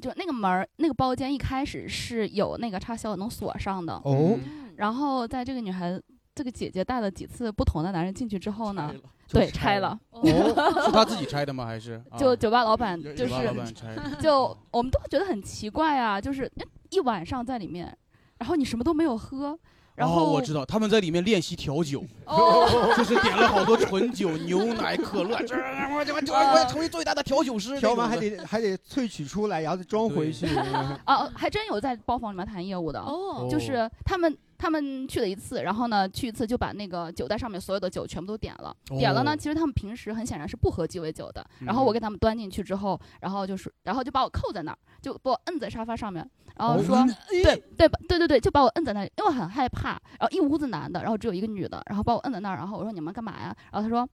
[0.00, 4.38] 就那个门儿那个包间一开始是有那个插销能锁上的哦，
[4.76, 6.00] 然后在这个女孩
[6.38, 8.94] 这个姐姐带了几次不同的男人进去之后呢，
[9.28, 9.98] 对，拆拆了了。
[10.12, 11.66] 哦是他自己拆的吗？
[11.66, 16.48] 还是 就啊酒吧老板酒吧就是老板拆的就我们都觉得很奇怪啊，就是
[16.90, 17.92] 一晚上在里面，
[18.38, 19.58] 然后你什么都没有喝，
[19.96, 25.56] 然后、哦，我知道他们在里面练习调酒，哦就是点了好多纯酒、牛奶、可乐，这
[25.92, 27.76] 我这我我要成为最大的调酒师。
[27.80, 30.46] 调完还得还得萃取出来，然后再装回去。
[31.04, 53.56] 啊， 还真有在包房里面谈业务的，哦就是他们他们去了一次，然后呢去一次就把那个酒袋上面所有的酒全部都点了，点了呢，哦其实他们平时很显然是不喝鸡尾酒的，然后我嗯给他们端进去之后，然后就是然后就把我扣在那儿，就把我摁在沙发上面，然后说、对对吧对对对，就把我摁在那里，因为我很害怕，然后一屋子男的，然后只有一个女的，然后把我摁在那儿，然后我说你们干嘛呀？
[53.72, 54.08] 然后他说。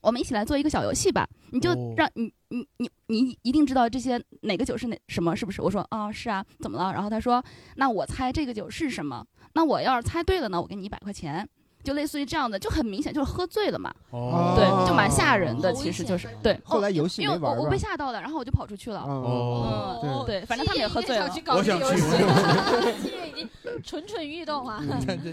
[0.00, 5.60] 我们一起来做一个小游戏吧，你就哦让你你你你一定知道这些哪个酒是哪什么是不是？
[5.62, 6.92] 我说啊是啊，怎么了？
[6.92, 7.44] 然后他说
[7.76, 9.26] 那我猜这个酒是什么？
[9.54, 11.48] 那我要是猜对了呢，我给你一百块钱，
[11.82, 13.92] 就类似于这样的，就很明显就是喝醉了嘛。
[14.10, 16.58] 哦对，就蛮吓人的，其实就是对。
[16.64, 19.00] 后来游戏因为我我被吓到了，然后我就跑出去了。
[19.00, 21.30] 哦嗯，对，反正他们也喝醉了。
[21.54, 21.96] 我想去
[23.00, 23.48] 七月已经
[23.82, 24.82] 蠢蠢欲动啊！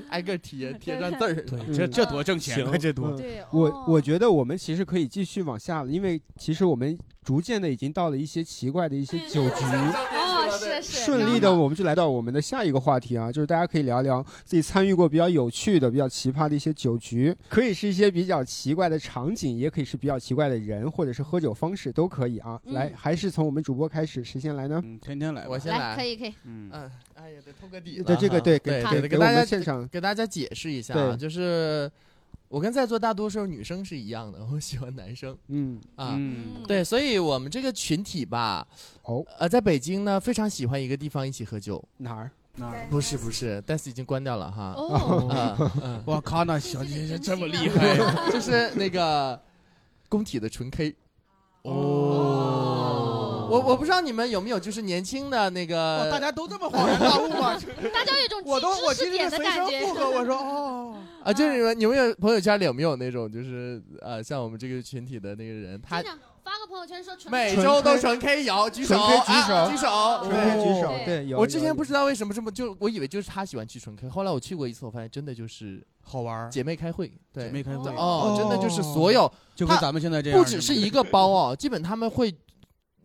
[0.10, 1.36] 挨个 贴贴上字儿。
[1.36, 3.12] 对，这这多挣钱啊，这多。
[3.18, 9.66] 对，我我觉得我们其实可以继续往下了，因为其实我们逐渐的已经到了一些奇怪的一些酒局。
[10.48, 22.60] 哦，是是，顺利的，我们就来到我们的下一个话题啊，就是大家可以聊聊自己参与过比较有趣的、比较奇葩的一些酒局，可以是一些比较奇怪的场景，也可以是比较奇怪的人，或者是喝酒方式都可以啊。
[22.66, 24.82] 嗯来，还是从我们主播开始，谁先来呢？
[24.84, 31.90] 嗯，天天来，我先来可以可以，嗯嗯，哎呀，得透个底了对这个对给给给大家现场给大家解释一下啊，对就是
[32.50, 38.66] 我跟在座大多数女生是一样的，我喜欢男生嗯啊，嗯对，所以我们这个群体吧，
[39.04, 42.32] 哦，呃，在北京呢，非常喜欢一个地方一起喝酒，哪儿？
[42.56, 42.88] 哪儿？
[42.90, 44.74] 不是不是，但是已经关掉了哈。
[44.76, 49.40] 哦啊嗯， 哇，卡娜小姐姐这么厉害，就是那个
[50.10, 50.96] 工体的纯 K。
[51.64, 51.72] 哦，
[53.50, 57.58] 我我不知道你们有没有就是年轻的那个，哇大家都这么恍然大悟吗？
[57.94, 59.88] 大家有一种我都我今知识点天随声的感觉。
[59.88, 66.02] 附和，我说 哦，啊，就是你们你们有朋友圈里有没有那种就是呃像我们这个群体的那个人，他
[66.44, 82.34] 发个朋友圈说纯每周都纯 K 有，举手，纯 K 举手啊举手，纯 K 举手对有我之前不知道为什么这么，就我以为就是他喜欢去纯 K，后来我去过一次，我发现真的就是好玩，姐妹开会，对，姐妹开会哦，真的就是所有，就跟咱们现在这样不只是一个包哦，基本他们会。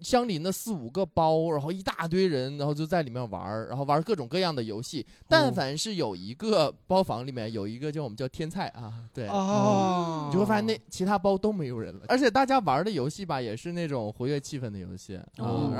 [0.03, 5.07] 相邻的四五个包，然后一大堆人，然后就在里面玩儿，然后玩各种各样的游戏。
[5.29, 10.27] 但凡是有一个包房里面有一个叫我们叫天菜啊，对，哦。
[10.27, 15.71] 你就会发现那其他包都没有人了，而且大家玩的游戏吧也是那种活跃气氛的游戏然后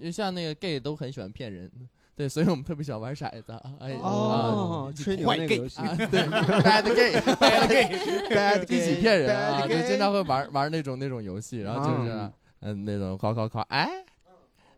[0.00, 1.70] 就像那个 gay 都很喜欢骗人。
[2.16, 13.88] 对，所以我们特别喜欢玩骰子，哎，啊哦吹牛坏那个游戏啊 对，bad gay，bad gay，bad gay，一起骗人啊就经常会玩玩那种那种游戏，然后就是啊嗯那种考考考，哎，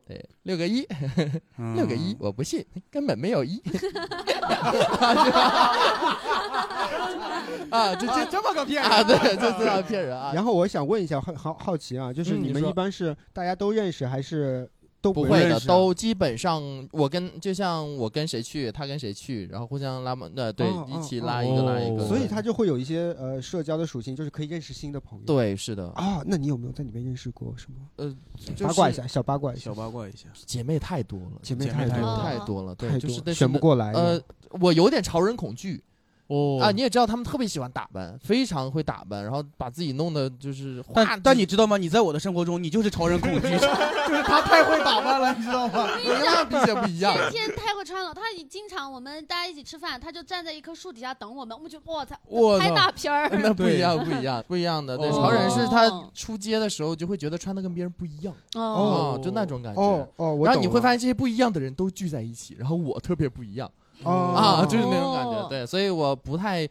[0.07, 0.87] 对，六个一，
[1.77, 3.61] 六个一，我不信，根本没有一，
[7.71, 8.91] 啊，这这这么个骗人。
[8.91, 10.33] 啊，对，就这样骗人啊。
[10.35, 25.25] 然后我想问一下，好好好奇啊，就是你们一般是大家都认识还是都不会的，都基本上我跟就像我跟谁去，他跟谁去，然后互相拉嘛，那对，哦一起哦拉一个拉一个，所以对他就会有一些呃社交的属性，就是可以认识新的朋友。
[25.25, 27.79] 对是的啊，那你有没有在里面认识过什么？
[27.97, 28.15] 呃，
[28.61, 34.21] 八卦一下，小八卦一下，小八卦一下，姐妹太多了，姐妹太太多了太多了，对，太多就是选不过来呃，
[34.61, 35.83] 我有点潮人恐惧。
[36.31, 41.77] 哦啊，你也知道他们特别喜欢打扮，非常会打扮，然后把自己弄得就是花但但你知道吗？
[41.77, 45.89] 你在我的生活中，你就是潮人恐惧， 就是他太会打扮了，你知道吗？
[46.07, 47.13] 跟他比起来不一样。
[47.31, 54.97] 天天太会穿了，他经常我们大家一起吃饭，他就站在一棵树底下等我们，我们就我操，拍我操大片儿， 那不一样，不一样，不一样的。
[54.97, 59.81] 对，哦潮人是他出街的时候就会觉得穿的跟别人不一样，哦就那种感觉。
[59.83, 63.71] 哦哦然后你会发现这些不一样的人都聚在一起，然后我特别不一样，
[64.05, 65.33] 哦啊，就是那种感觉。
[65.33, 66.69] 哦对，所以我不太。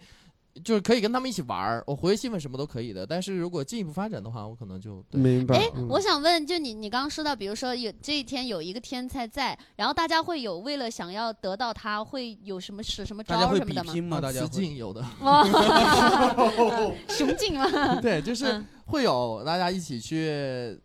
[0.66, 3.06] 就是可以跟他们一起玩儿，我活跃气氛什么都可以的。
[3.08, 13.94] 但是如果进一步发展的话，我可能就对明白哎，嗯我想问，就你你刚刚说到，比如说有这一天有一个天才在，然后大家会有为了想要得到他，会有什么使什么招什么的吗？
[13.94, 14.20] 比拼吗？
[14.20, 14.42] 大家
[14.76, 15.46] 有的，哇
[17.08, 17.96] 雄竞吗？
[18.02, 20.76] 对，就是嗯会有大家一起去呃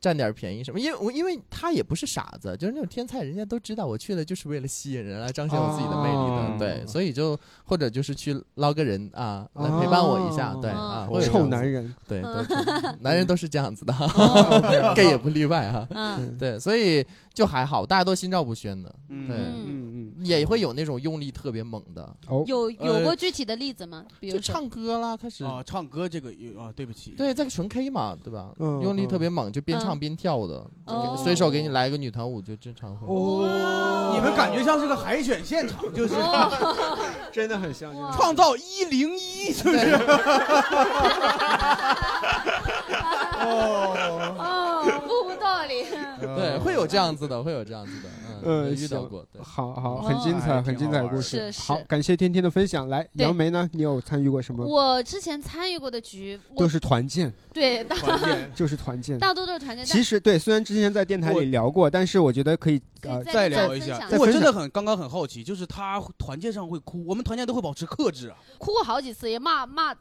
[0.00, 12.22] 占点便宜什么，因为我因为他也不是傻子，就是那种天才，人家都知道我去了就是为了吸引人来彰显我自己的魅力的，哦对，所以就或者就是去捞个人啊，来陪伴我一下，对啊，会有这臭男人，对，
[13.00, 16.36] 男人都是这样子的哦， gay 也不例外哈，嗯。
[16.38, 17.04] 对，所以
[17.38, 22.42] 就还好，大家都心照不宣的，对，嗯嗯，也会有那种用力特别猛的，哦。
[22.48, 24.04] 有有过具体的例子吗？
[24.18, 25.44] 比如就唱歌啦，开始。
[25.44, 28.50] 啊，唱歌这个有啊，对不起，对，这个纯 K 嘛，对吧？
[28.58, 31.16] 嗯用力特别猛，就边唱嗯边跳的，就给哦。
[31.22, 33.06] 随手给你来一个女团舞就正常会。
[33.06, 36.14] 哦，你们感觉像是个海选现场，就是。
[37.30, 39.78] 真的很像，创造一零一，是不是？
[43.38, 45.84] 哦哦，不无道理。
[46.20, 48.08] 对，会有这样子的，会有这样子的，
[48.44, 49.24] 嗯，遇到过。
[49.32, 51.22] 对，好好，很精彩，哎很精彩的故事。
[51.22, 52.88] 是是好，感谢天天的分享。
[52.88, 53.68] 来，杨梅呢？
[53.72, 54.64] 你有参与过什么？
[54.66, 59.18] 我之前参与过的局，都是团建，对大团建 就是团建。
[59.18, 59.84] 大多都是团建。
[59.84, 69.94] 其实对，虽然之前在电台里聊过，但是我觉得可以呃再再聊一下我真的很刚刚很好奇，就是他团建上会哭，我们团建都会保持克制啊，哭过好几次，也骂骂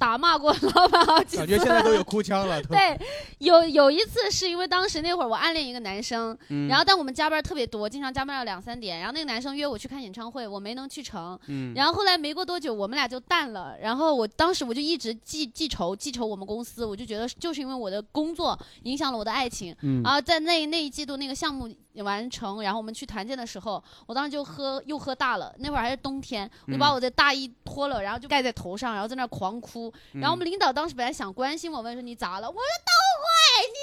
[0.00, 1.36] 打骂过老板好几次。
[1.36, 2.60] 感觉现在都有哭腔了。
[2.62, 2.98] 对，
[3.38, 33.30] 有有一次是因为当时那会儿我暗恋一个男生，嗯然后但我们加班特别多，经常加班到两三点，然后那个男生约我去看演唱会，我没能去成，嗯然后后来没过多久我们俩就淡了，然后我当时我就一直记记仇记仇我们公司，我就觉得就是因为我的工作影响了我的爱情，嗯然后在那那一季度那个项目完成，然后我们去团建的时候，我当时就喝又喝大了，那会儿还是冬天，我就把嗯我的大衣脱了，然后就盖在头上，然后在那儿狂哭，然后我们领导当时本来想关心我，问说你咋了，我说都 怪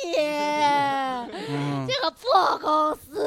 [0.06, 0.18] 你。
[0.18, 3.24] 嗯这个破公司，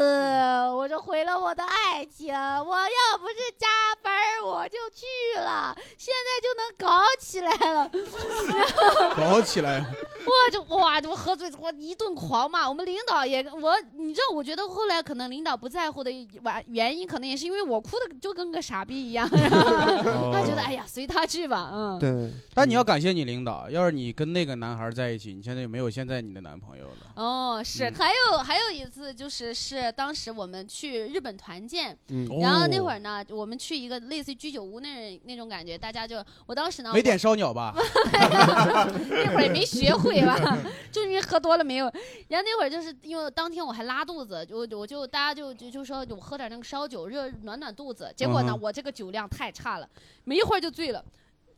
[0.75, 2.35] 我就毁了我的爱情。
[2.35, 3.67] 我要不是加
[4.03, 5.05] 班儿，我就去
[5.41, 7.91] 了，现在就能搞起来了。
[9.17, 9.85] 搞起来，
[10.25, 12.69] 我就哇，我喝醉，我一顿狂骂。
[12.69, 19.51] 我们领导也我，你知道，我觉得后来可能领导不在乎的原原因，可能也是因为我哭的就跟个傻逼一样，然
[20.21, 21.99] 后他觉得哎呀，随他去吧，嗯。
[21.99, 27.13] 对， 但你要感谢你领导，要是你跟那个男孩在一起，你现在就没有现在你的男朋友了。
[27.17, 37.75] 哦，是，嗯还有还有一次就是是当时我们去日本团建，嗯然后那哦会儿呢，我们去一个类似于居酒屋那那种感觉，大家就我当时呢没点烧鸟吧？
[39.11, 40.39] 那会儿也没学会吧，
[40.93, 41.93] 就因为喝多了没有。
[42.29, 48.13] 然后那会儿就是因为当天我还拉肚子，就我就大家就就就说我喝点那个烧酒热暖暖肚子。
[48.17, 49.89] 结果呢，嗯我这个酒量太差了，
[50.25, 51.05] 没一会儿就醉了。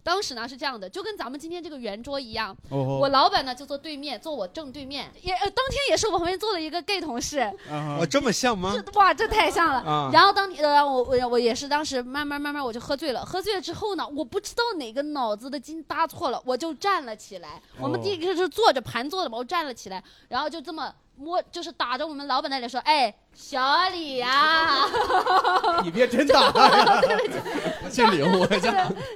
[0.04, 8.74] 当时呢是这样的，就跟咱们今天这个圆桌一样，我老板呢就坐对面，坐我正对面，也呃当天也是我旁边坐了一个 gay 同事，哦，这么像吗？
[8.94, 9.78] 哇，这太像了。
[9.80, 17.62] 啊然后当天，呃，我我我也是当时慢慢慢慢我就喝醉了，喝醉了之后呢，我不知道哪个脑子的筋搭错了，我就站了起来。
[17.78, 24.86] 我们哦第一个是坐着盘坐的嘛，我站了起来，然后就这么摸，就是打着我们老板的脸说：“哎，小李呀、
[25.84, 27.00] 你别真打呀，
[27.92, 28.60] 这礼物对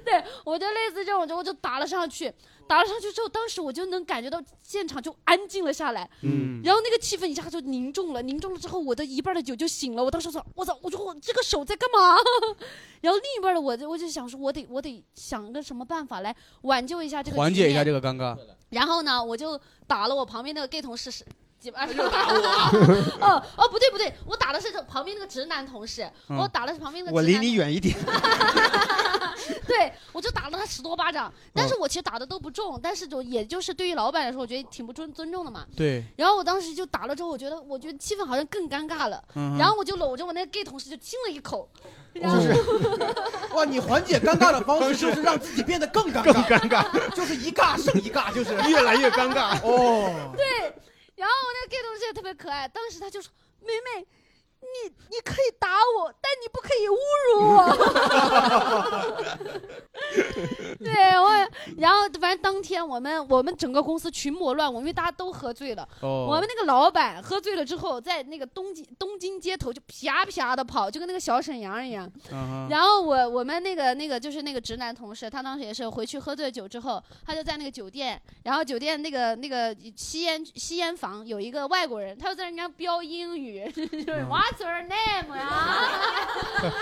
[0.05, 2.33] 对，我就类似这种，我就我就打了上去，
[2.69, 12.17] 打了上去之后，当时我就能感觉到现场就安静了下来，嗯然后那个气氛一下就凝重了，凝重了之后，我的一半的酒就醒了，我当时说，我操，我说我这个手在干嘛？
[13.01, 18.01] 然后另一半的我就我就想说，我得我得想个什么办法来挽救一下这个缓解一下这个。
[18.01, 18.37] 个尴尬。
[18.71, 21.11] 然后呢，我就打了我旁边那个 gay 同事
[21.61, 21.66] 是。
[21.66, 22.37] 几巴又 打我！
[23.27, 27.97] 哦哦，不对不对，我打的是旁边那个直男同事，嗯我打的是旁边那个我离男你远一点。
[29.66, 35.66] 对，我就打了他十多巴掌，但是我其实打的都不重，但是就也就是对于老板来说，我觉得挺不尊尊重的嘛。
[35.77, 41.69] 对，然后我当时就打了之后，我觉得我觉得气氛好像更尴尬了，嗯哼然后我就搂着我那个 gay 同事就亲了一口，
[42.12, 42.38] 然后
[43.57, 49.59] 哇，你缓解尴尬的方式就是让自己变得更尴尬，更尴尬，就是一尬胜一尬，就是越来越尴尬。
[49.62, 50.73] 哦，对，
[51.17, 54.07] 然后我那个 gay 同学也特别可爱，当时他就说：“妹妹，
[54.61, 56.97] 你你可以打我，但你不可以侮
[57.33, 57.59] 辱我。
[60.79, 61.31] ”对我，
[61.79, 65.88] 然后反正当天我们我们整个公司群魔乱舞，因为大家都喝醉了。
[66.03, 72.11] 哦我们那个老板喝醉了之后，在那个东京东京街头就啪啪的跑，就跟那个小沈阳一样。
[72.69, 86.71] 然后我我们那个那个就是那个直男同事，他当时也是回去喝醉酒之后，他就在那个酒店，然后酒店那个那个吸烟吸烟房有一个外国人，他就在人家飙英语， 就是 What's your name 呀？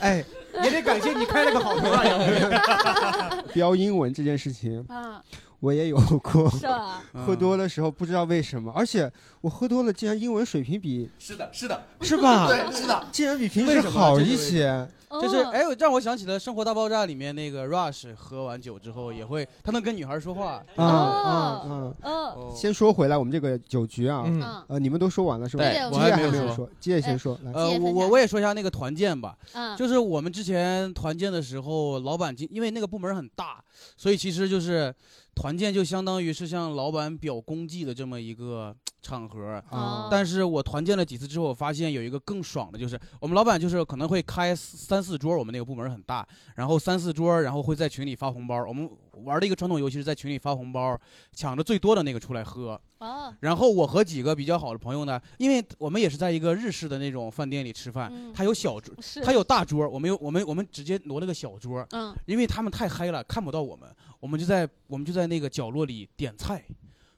[0.00, 0.24] 哎，
[0.64, 3.42] 也得感谢你开了个好头啊。
[3.54, 5.22] 标英文这件事情，啊，
[5.62, 6.50] 我也有 过。
[6.50, 12.48] 是吧 喝多的时候不知道为什么，而且我喝多了，竟然英文水平比是的，是的，是吧？
[12.50, 14.66] 对，是的，竟然比平时好一些。
[15.08, 20.64] 哦就是哎，让我想起了《生活大爆炸》里面那个 Rush 喝完酒之后也会，他能跟女孩说话。
[20.76, 22.32] 啊啊哦啊！
[22.56, 25.64] 先说回来，我们这个酒局啊嗯，呃，你们都说完了是吧？
[25.64, 27.38] 对我还没有说说，基业先说。
[27.44, 33.62] 来呃，我我我也说一下那个团建吧，嗯就是我们之前团建的时候，老板进，因为那个部门很大，
[33.98, 34.94] 所以其实就是
[35.34, 39.62] 团建就相当于是向老板表功绩的这么一个场合。
[39.70, 48.64] 哦但是我团建了几次之后，我发现有一个更爽的，就是我们老板就是可能会开三四桌，我们那个部门很大，然后三四桌，然后会在群里发红包。
[48.64, 48.88] 我们
[49.24, 50.98] 玩的一个传统游戏是在群里发红包，
[51.32, 52.80] 抢着最多的那个出来喝。
[52.98, 63.88] 哦然后我和几个比较好的朋友呢，因为我们也是在一个日式的那种饭店里吃饭，嗯它有小桌是，它有大桌，我们有我们我们直接挪了个小桌，嗯因为他们太嗨了，看不到我们，
[64.20, 66.64] 我们就在我们就在那个角落里点菜，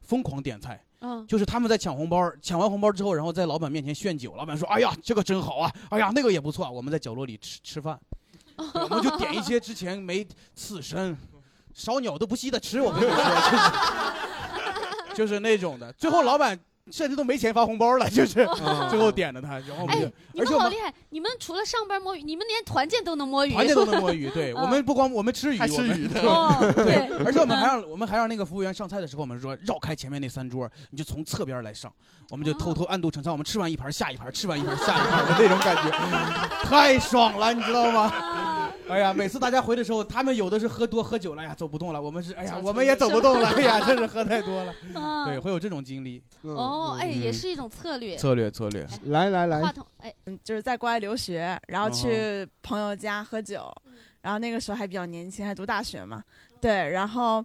[0.00, 0.82] 疯狂点菜。
[1.06, 4.34] 嗯就是他们在抢红包，抢完红包之后，然后在老板面前炫酒。
[4.36, 5.70] 老板说：“哎呀，这个真好啊！
[5.90, 8.00] 哎呀，那个也不错。”我们在角落里吃吃饭，
[8.56, 11.14] 我们就点一些之前没刺身、
[11.74, 12.80] 烧鸟都不稀的吃。
[12.80, 13.16] 我跟你说，
[15.12, 15.92] 就是 就是那种的。
[15.92, 16.58] 最后老板
[16.92, 20.92] 甚至都没钱发红包了，就是哦 最后点的他，然后我们就，你而且我们们好厉害！
[21.08, 24.28] 你们除了上班摸鱼，你们连团建都能摸鱼，团建都能摸鱼。
[24.34, 31.90] 对嗯我们不光我们吃鱼，还吃我们鱼的 哦对对，而且我们还让我们还让那个服务员上菜的时候，我们说绕开前面那三桌，你就从侧边来上，
[32.30, 38.12] 我们就偷偷暗度陈仓，我们吃完一盘下一盘，吃完一盘下一盘的那种感觉，太爽了，你知道吗？
[38.88, 45.24] 哎呀，每次大家回的时候，他们有的是喝多喝酒了哎呀，走不动了，我们是哎呀，我们也走不动了， 哎呀，真是喝太多了，嗯。
[45.26, 46.22] 对，会有这种经历。
[46.42, 47.20] 哦，哎，嗯。
[47.20, 48.16] 也是一种策略。
[48.16, 49.62] 策略策略，来来来。
[49.62, 53.72] 话，筒，哎，嗯，就是在国外留学，然后嗯去朋友家喝酒，
[54.20, 56.22] 然后那个时候还比较年轻，还读大学嘛，
[56.60, 57.44] 对，然后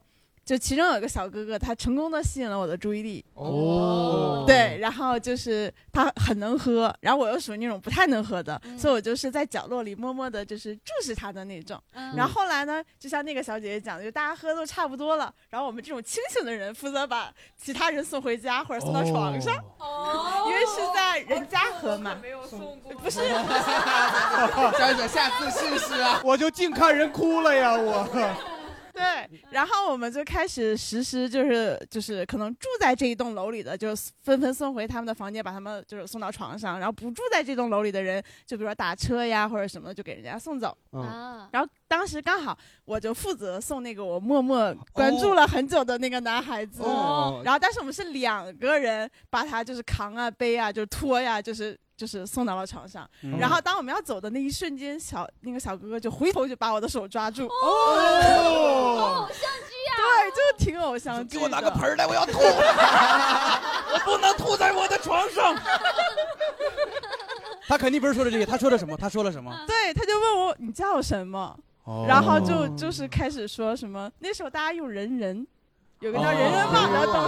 [0.50, 11.80] 就其中有一个小哥哥，他成功的吸引了我的注意力，哦对，然后就是他很能喝，然后我又属于那种不太能喝的，嗯所以我就是在角落里默默的，就是注视他的那种。
[11.94, 23.20] 嗯然后后来呢，就像那个小姐姐讲的，就大家喝都差不多了，然后我们这种清醒的人负责把其他人送回家或者送到床上，哦 因为是在人家喝嘛，没有送过，不是。
[24.80, 26.20] 小姐下次试试啊！
[26.26, 28.58] 我就净看人哭了呀，我。
[28.94, 40.76] 对，然后我们就开始实施，就是就是可能住在这一栋楼里的，就纷纷送回他们的房间，把他们就是送到床上，然后不住在这栋楼里的人，就比如说打车呀或者什么的，就给人家送走。
[40.92, 47.42] 啊，然后当时刚好我就负责送那个我默默关注了很久的那个男孩子，哦。
[47.44, 53.06] 然后但是我们是两个人把他就是扛啊背啊，就是拖呀，就是就是送到了床上。
[53.24, 57.46] 嗯然后当我们要走的那一瞬间，小那个小哥哥就回头就把我的手抓住。
[57.48, 59.36] 哦偶像
[59.68, 60.00] 剧啊！
[60.00, 61.38] 对，就是挺偶像剧。
[61.38, 62.40] 给我拿个盆来，我要吐，
[63.92, 65.54] 我不能吐在我的床上。
[67.68, 68.96] 他肯定不是说的这个，他说的什么？
[68.96, 69.54] 他说了什么？
[69.68, 74.10] 对，他就问我你叫什么，哦然后就就是开始说什么。
[74.20, 75.46] 那时候大家用人人，
[76.00, 77.28] 有个叫人人网的东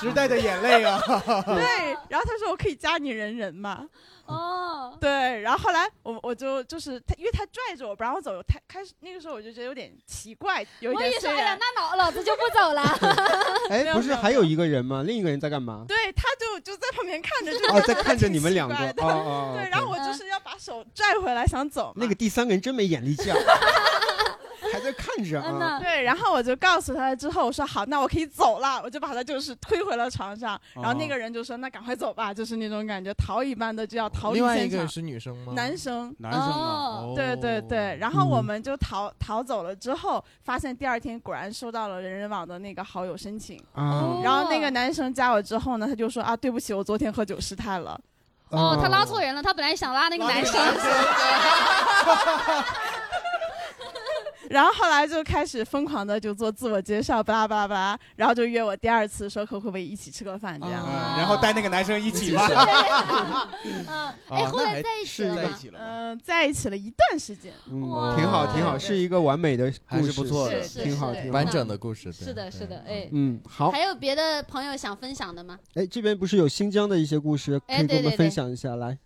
[0.00, 1.00] 西，时代的眼泪啊！
[1.46, 3.86] 对，然后他说我可以加你人人吗？
[4.26, 12.82] 哦，对，然后后来我我就就是他，因为他拽着我不让我走，他开始那个时候我就觉得有点奇怪，有一我点虽也说哎呀，那老老子就不走了。
[13.70, 15.02] 哎，不是还有一个人吗？
[15.06, 15.84] 另一个人在干嘛？
[15.86, 19.54] 对，他就就在旁边看着，就哦，在看着你们两个哦哦。
[19.56, 23.40] 对，然后我就是要把手拽回来想走，那个第三个人真没眼力见儿，
[24.72, 25.78] 还在看着 啊。
[25.78, 34.80] 对，然后我就告诉他了之后，我说好，那我可以走了，我就把他就是推回了床上，然后那哦个人就说那赶快走吧，就是那种感觉逃一般的就要逃离另外一现场。
[34.80, 35.52] 个是女生吗？
[35.54, 47.98] 男生，男生啊哦对对对，然后我们就逃逃走了之后，发现第二天果然收到了人人网的那个好友申请，啊然后那个男生加我之后呢，他就说啊，对不起，我昨天喝酒失态了。
[48.50, 50.54] 哦，他拉错人了，他本来想拉那个男生。
[54.48, 60.86] 然后后来就开始疯狂的就做自我介绍，巴拉巴拉巴拉，然后就约我第二次说可不可以一起吃个饭这样。
[61.16, 62.46] 然后带那个男生一起吧。
[63.64, 63.86] 嗯，
[64.28, 67.52] 哎后来在一起了吗在一起了嗯，在一起了一段时间。
[67.70, 72.12] 嗯，挺好，挺好，是一个完美的还故事，是不错的，挺好，挺好完整的故事。
[72.12, 73.08] 是的，是的，哎。
[73.12, 73.82] 嗯，好还。
[73.88, 75.58] 有别的朋友想分享的吗？
[75.74, 78.76] 哎，这边不是有新疆的一些故事，可以跟我们哎对对对分享一下？
[78.76, 78.98] 来，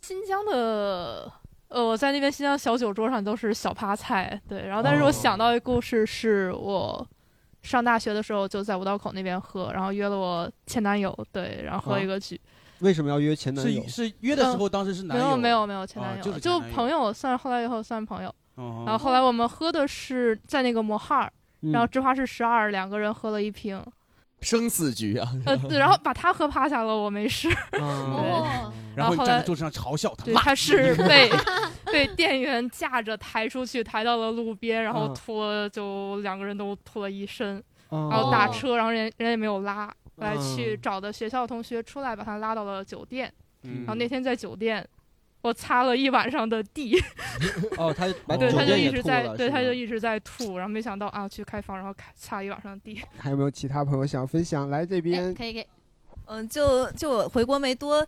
[0.00, 1.30] 新疆的，
[1.70, 4.66] 呃，我在那边新疆小酒桌上都是小趴菜，对。
[4.66, 7.06] 然后，但是我想到一个故事，是我
[7.62, 12.40] 上大学的时候就在五道口那边喝，然后约了我前男友，对，然后喝一个局。
[12.80, 13.82] 为什么要约前男友？
[13.84, 18.34] 是是约的时候，当时是男友，没有没有没有前啊男友，就是男友朋友，算是后来以后算朋友。
[18.56, 23.80] 哦然后后来我们喝的是在那个摩哈尔，嗯然后芝华士十二，两个人喝了一瓶。
[24.40, 25.30] 生死局啊！
[25.46, 27.48] 呃，对，然后把他喝趴下了，我没事。
[27.80, 31.30] 哦，然后后来你站在桌子上嘲笑他，对，骂他是被
[31.92, 35.14] 被店员架着抬出去，抬到了路边，然后嗯。
[35.14, 38.08] 吐了，就两个人都吐了一身，哦。
[38.10, 39.86] 然后打车，然后人人也没有拉，
[40.16, 40.80] 后来去嗯。
[40.80, 43.32] 找的学校同学出来把他拉到了酒店，
[43.64, 43.78] 嗯。
[43.80, 44.86] 然后那天在酒店。
[45.42, 46.96] 我擦了一晚上的地，
[47.78, 53.00] 哦，他把对，他就一直在，对，他就一直在吐，然后没想到啊，去开房，然后开擦一晚上的地。
[53.18, 54.68] 还有没有其他朋友想分享？
[54.70, 55.66] 来这边，可以可以。
[56.26, 58.06] 嗯，就就我回国没多。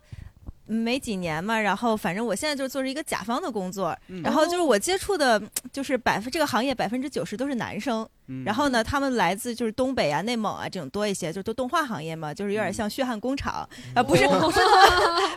[0.65, 5.39] 没几年嘛，然后反正我现在就做着一个甲方的工作，嗯然后就是我接触的，
[5.73, 8.43] 就是百分这个行业百分之九十都是男生，嗯。
[8.43, 12.63] 然后呢，他们来自就是东北啊、内蒙啊这种多一些，就都动画行业嘛，就是有嗯。
[12.63, 14.39] 点像血汗工厂，啊，不是哦。
[14.41, 14.59] 不是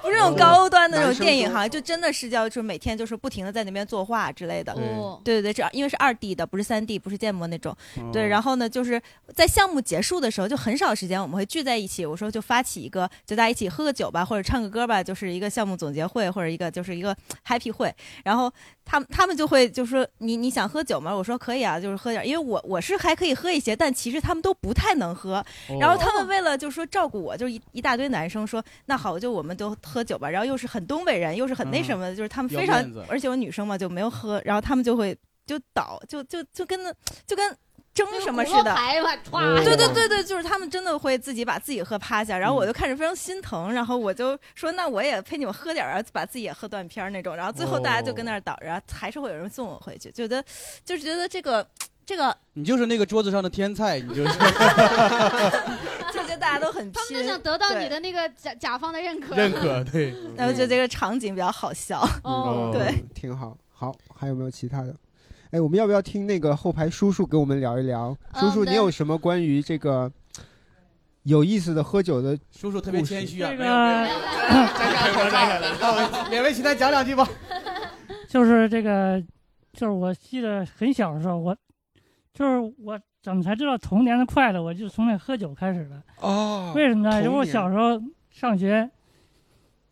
[0.02, 5.20] 不是那种高端的那种电影行业，就真的是叫就是每天就是不停的在那边作画之类的，哦。
[5.24, 8.10] 对对对，这因为是二 D 的，不是三 D，不是建模那种，哦。
[8.12, 9.00] 对，然后呢，就是
[9.34, 17.16] 在项目结束的时候，就很少时间我们会聚在一起，我说就发起一个，就大家一起喝个酒吧，或者唱个歌吧，就是一个项目总结会，或者一个就是一个
[17.46, 17.92] happy 会，
[18.24, 18.52] 然后
[18.84, 21.14] 他们他们就会就说你你想喝酒吗？
[21.14, 25.44] 我说可以啊，就是喝点儿，因为我我是还可以喝一些，但其实他们都不太能喝。
[25.80, 30.30] 然后他们为了就是说照顾我，就是一一大堆男生说那好，就我们就喝酒吧。
[30.30, 35.16] 然后又是很东北人，又是很那什么的，就是他们非常而且我女生嘛就没有喝，然后他们就会
[35.46, 36.92] 就倒，就就就跟那
[37.26, 37.56] 就跟。
[37.96, 38.74] 争什么似的？
[39.64, 50.44] 对对对对，就是他们真的会自己把自己喝趴下，然后我就看着非常心疼，然后我就说那我也陪你们喝点儿，把自己也喝断片儿那种，然后最后大家就跟那儿倒着，然后还是会有人送我回去，觉得
[50.84, 51.66] 就是觉得这个
[52.06, 54.30] 这个你就是那个桌子上的天菜，你就是。
[56.14, 59.34] 就觉得大家都很拼，他们就想得到你的那个甲甲方的认可。
[59.34, 62.00] 认可对 然后觉得这个场景比较好笑。
[62.22, 63.58] 哦对，嗯挺好。
[63.72, 64.94] 好，还有没有其他的？
[65.50, 68.16] 哎，我们要不要听那个后排叔叔跟我们聊一聊？
[68.34, 70.10] 叔叔，你有什么关于这个
[71.24, 72.38] 有意思的喝酒的？
[72.56, 77.28] 叔叔特别谦虚啊，这没有没有，个摘下口罩，哦勉为其难讲两句吧。
[78.28, 79.22] 就是这个，
[79.72, 81.56] 就是我记得很小的时候，我
[82.36, 84.62] 就是我怎么才知道童年的快乐？
[84.62, 86.02] 我就从那喝酒开始的。
[86.20, 87.22] 哦为什么呢？
[87.22, 87.98] 因为我小时候
[88.30, 88.90] 上学，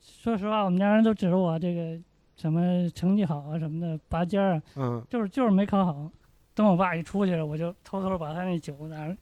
[0.03, 1.99] 说实话，我们家人都指着我这个
[2.37, 6.11] 什么成绩好啊什么的拔尖儿啊，嗯，就是就是没考好。
[6.55, 9.17] 等我爸一出去了，我就偷偷把他那酒拿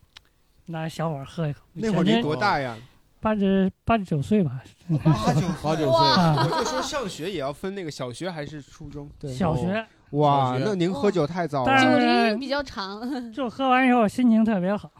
[0.66, 1.60] 拿小碗喝一口。
[1.74, 2.76] 那会儿你多大呀？
[3.20, 4.60] 八十八十九岁吧。
[4.98, 5.92] 八九八九岁。
[5.92, 9.08] 我就说上学也要分那个小学还是初中？
[9.18, 9.84] 对，小学。
[10.12, 11.64] 哇，那您喝酒太早了。
[11.64, 14.90] 九但是龄比较长，就喝完以后心情特别好，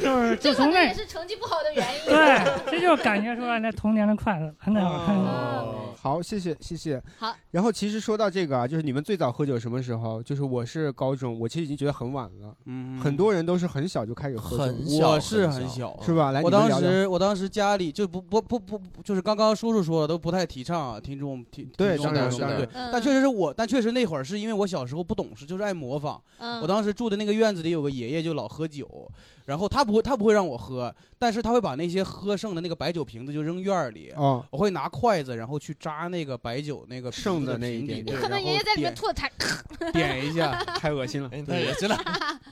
[0.00, 2.06] 就是就从那这可能也是成绩不好的原因。
[2.06, 7.00] 对，这就感觉出来那童年的快乐，那会儿看哦，好，谢谢谢谢。
[7.18, 10.20] 好，然后其实说到这个啊，就是你们最早喝酒什么时候？
[10.20, 12.52] 就是我是高中，我其实已经觉得很晚了。
[12.66, 12.98] 嗯。
[12.98, 16.32] 很多人都是很小就开始喝酒，很小我是很小是吧？
[16.32, 26.20] 来，我当时我当时家里就不不不不不，就是刚刚叔叔说的都不太提倡啊，听众听对听众当然对但确实是我，但确实那会儿是因为我小时候不懂事，就是爱模仿。
[26.38, 29.10] 嗯我当时住的那个院子里有个爷爷就老喝酒，
[29.44, 34.12] 然后他不会他不会让我喝，但是他会把那些喝剩的那个白酒瓶子就扔院儿里。
[34.16, 39.30] 哦，我会拿筷子，然后去扎那个白酒那个剩的那一点点可能然后爷爷在里面点吐的太，
[39.92, 41.98] 点一下， 太恶心了，太恶心了。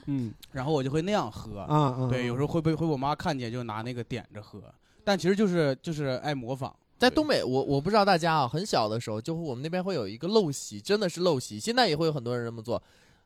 [0.05, 1.59] 嗯 然后我就会那样喝。
[1.61, 4.61] 啊啊，对，有时候会被会被我妈看见，就拿那个点着喝，
[5.03, 6.75] 但其实就是就是爱模仿。
[6.97, 12.81] 在东北，我我不知道大家啊，很小的时候，就我们那边会有一个陋习，真的是陋习，现在也会有很多人这么做。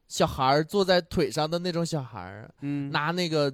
[0.08, 3.52] 小孩儿坐在腿上的那种小孩儿，嗯，拿那个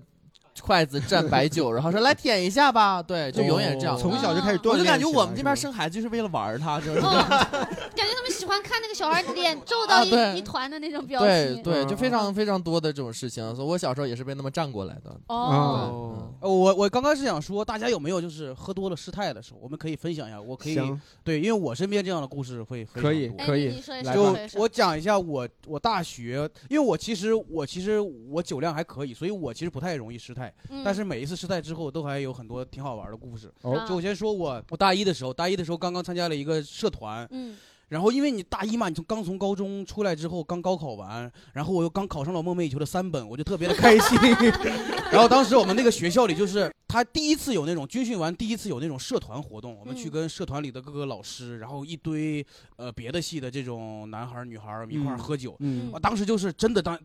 [0.61, 3.97] 筷子蘸白酒，然后说来舔一下吧，对，就永远是这样。
[3.97, 6.99] 从小就开始锻炼我就感觉我们这边生孩子就是为了玩儿他，就是。
[6.99, 11.61] 感觉他们喜欢看那个小孩脸 皱到一、啊一团的那种表情。
[11.61, 15.13] 对对，就非常非常多的这种事情，所以我小时候也是被那么站过来的。
[15.27, 20.99] 哦，呃我我刚开始想说，大家有没有就是喝多了失态的时候，我们可以分享一下，我可以行。
[21.23, 23.45] 对，因为我身边这样的故事会非常可以多。
[23.45, 23.67] 可以。
[23.67, 30.53] 哎你说一说来就我讲一下我我大学，因为我其实我其实我酒量还可以，所以我其实不太容易失态。
[30.69, 30.81] 嗯。
[30.83, 33.51] 但是每一次失态之后，都还有很多挺好玩的故事。
[33.61, 33.85] 哦。
[33.87, 37.55] 就我先说我我大一的时候，大一的时候刚刚参加了一个社团，嗯
[37.89, 44.17] 然后因为你大一嘛，你从刚从高中出来之后，刚高考完，然后我又刚考上了梦寐以求的三本，我就特别的开心。
[45.11, 52.45] 然后当时我们那个学校里，就是他第一次有那种军训完第一次有那种社团活动，我们去嗯跟社团里的各个老师，然后一堆
[52.77, 55.55] 呃别的系的这种男孩儿女孩儿一块喝酒。
[55.59, 56.97] 嗯我当时就是真的当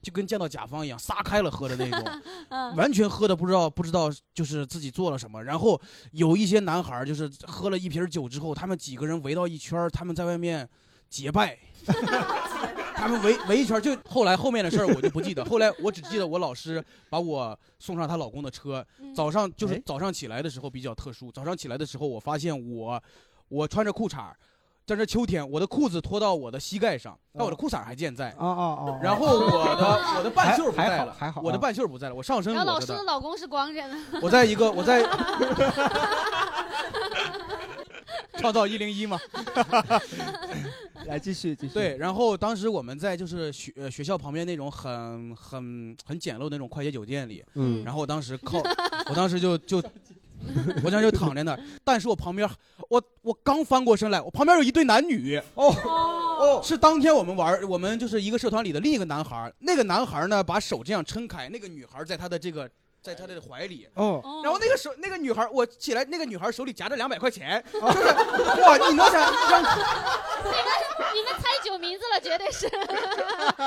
[0.00, 2.20] 就跟见到甲方一样撒开了喝的那种。
[2.50, 5.80] 嗯完全喝的不知道不知道就是自己做了什么，然后
[6.12, 10.68] 有一些男孩儿就是喝了一瓶酒之后，他们几个人围到一圈儿，他们在外面
[11.08, 11.58] 结拜。
[12.94, 15.44] 他们围围一圈儿，就后来后面的事儿我就不记得。
[15.46, 18.86] 后来我只记得我老师把我送上她老公的车。
[19.12, 23.02] 早上就是哎早上起来的时候比较特殊，早上起来的时候我发现我
[23.48, 24.32] 我穿着裤衩
[24.92, 28.30] 儿，在这秋天，我的裤子脱到我的膝盖上，但我的裤衩还健在。
[28.38, 33.04] 哦哦哦，然后我的 我的半袖儿不还在了，好还好啊我的半袖不在了，我上身然后老裸着的师的。
[33.04, 33.94] 老公是光着的。
[34.22, 35.02] 我在一个我在
[38.38, 39.18] 创造一零一嘛，
[41.06, 41.74] 来继续继续。
[41.74, 48.58] 对，然后当时我们在就是学呃学校旁边那种很很很简陋的那种快捷酒店里，嗯然后我当时靠，
[49.10, 49.82] 我当时就就。
[50.84, 52.48] 我这样就躺在那儿，但是我旁边，
[52.88, 55.74] 我我刚翻过身来，我旁边有一对男女哦
[56.38, 62.68] 哦，是当天我们玩，我们就是一个社团里的另一个男孩儿，那个男孩儿呢把手这样撑开，那个女孩儿在他的这个
[63.02, 67.98] 在他的怀里，哦，然后那个手那个女孩，我起来，那个女孩手里夹着两百块钱，就是
[68.62, 69.74] 哇，你能想让你们
[71.14, 72.70] 你们猜酒名字了，绝对是。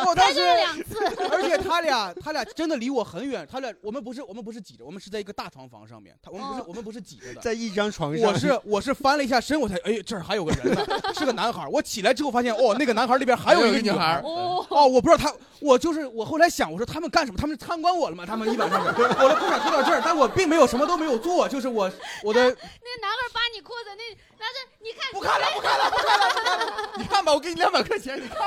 [0.07, 0.95] 我当时猜对了两次。
[1.29, 11.67] 而且他俩他俩真的离我很远，他俩我们不是我们不是挤着，我们是在一个大床房上面，他我们不是、我们不是挤着的，在一张床上，我是我是翻了一下身，我才哎这儿还有个人呢，是个男孩。
[11.67, 14.21] 我起来之后发现哦，那个男孩那边还有一个女孩。
[14.23, 17.37] 哦哦，我不知道他，我就是我后来想，我说他们干什么？
[17.37, 18.25] 他们参观我了吗？
[18.25, 18.83] 他们一晚上，
[19.25, 24.03] 我的裤衩脱到这儿，但我并没有什么都没有做，就是我我的那男孩扒你裤子，那
[24.37, 28.37] 男生你看不看了不看了不看了不看了，你看吧，我给你两百块钱，你看。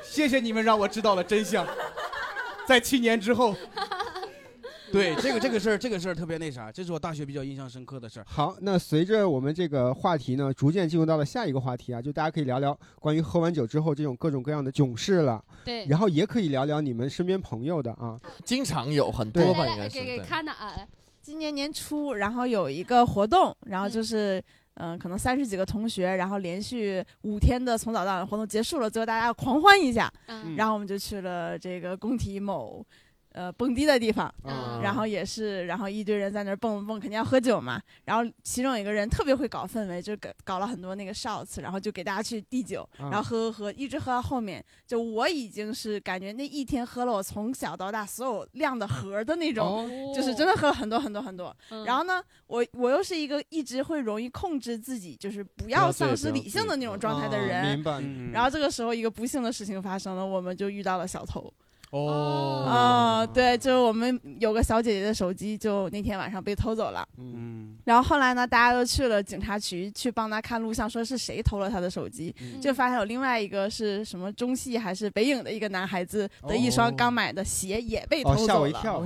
[0.02, 1.66] 谢谢你们让我知道了真相，
[2.66, 3.54] 在七年之后。
[4.94, 8.26] 对 这个这个事儿，这个事儿特别那啥，这是我大学比较印象深刻的事儿。
[8.28, 15.44] 好，那随着我们这个话题呢，逐渐进入到了下一个话题啊，就大家可以聊聊关于喝完酒之后这种各种各样的囧事了。
[15.64, 20.24] 对然后也可以聊聊你们身边朋友的啊，经常有很多吧，来应该是来给给。
[20.24, 20.72] 看的啊，
[21.20, 24.42] 今年年初，然后有一个活动，然后就是。
[24.76, 32.84] 嗯，可能三十几个同学，然后连续五天的从早到晚活动结束了，最后大家要狂欢一下，嗯然后我们就去了这个工体某，
[33.34, 37.82] 呃，蹦迪的地方，嗯然后也是，然后一堆人在那儿蹦蹦，肯定要喝酒嘛。
[38.04, 51.52] 然后其中有一个人特别会搞氛围，就搞搞了很多那个 shots，然后就给大家去递酒，嗯然后喝喝喝，一直喝到后面，就我已经是感觉那一天喝了我从小到大所有量的盒儿的那种，就是真的喝了很多很多很多。
[51.84, 57.74] 然后呢，我我又是一个一直会容易控制自己，就是不要丧失理性的那种状态的人。
[57.74, 57.98] 明白。
[58.00, 61.52] 嗯然后这个时候，一个不幸的事情发生了，我们就遇到了小偷。
[61.90, 62.64] 哦。
[62.66, 67.06] 啊，对，就是我们有个小姐姐的手机，就那天晚上被偷走了。
[67.18, 72.60] 嗯，然后后来呢，大家都去了警察局去帮她看录像，说是谁偷了她的手机，嗯。
[72.60, 78.46] 就发现有另外一个是什么中戏还是北影的一个男孩子的一双哦刚买的鞋也被偷哦，走了。
[78.46, 78.98] 吓我一跳，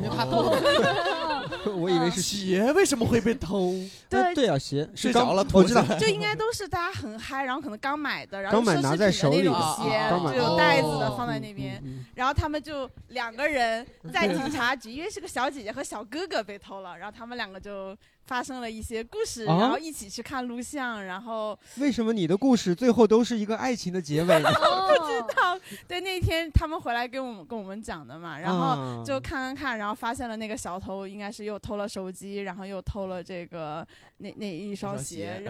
[1.77, 3.73] 我以为是鞋为什么会被偷？
[4.09, 4.35] 对。
[4.35, 11.83] 对啊，鞋睡着了我知道，就应该都是大家很嗨，然后可能刚买的，然后刚买拿在手里奢侈品的那啊种鞋，有袋子的哦放在那边，
[12.15, 12.78] 然后他们就
[13.09, 17.97] 两个人在警察局， 因为是个小姐姐和小哥哥被偷了，然后他们两个就
[18.29, 24.49] 发生了一些故事，啊然后一起去看录像，然后为什么你的故事最后都是一个爱情的结尾呢？
[24.53, 25.59] 不知道，
[25.89, 33.87] 对那天他们回来跟我们跟我们讲的嘛，然后啊就看看看，然后发现了那个小偷应该是又偷了手机，然后又偷了这个
[34.19, 35.43] 那那一双双鞋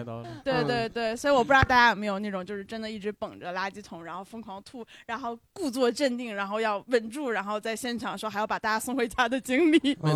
[0.43, 9.79] 对嗯对对，所以我不知道大家有没有那种就是真的一直捧着垃圾桶，然后疯狂吐，然后故作镇定，然后要稳住，然后在现场说还要把大家送回家的经历。
[10.01, 10.15] 嗯，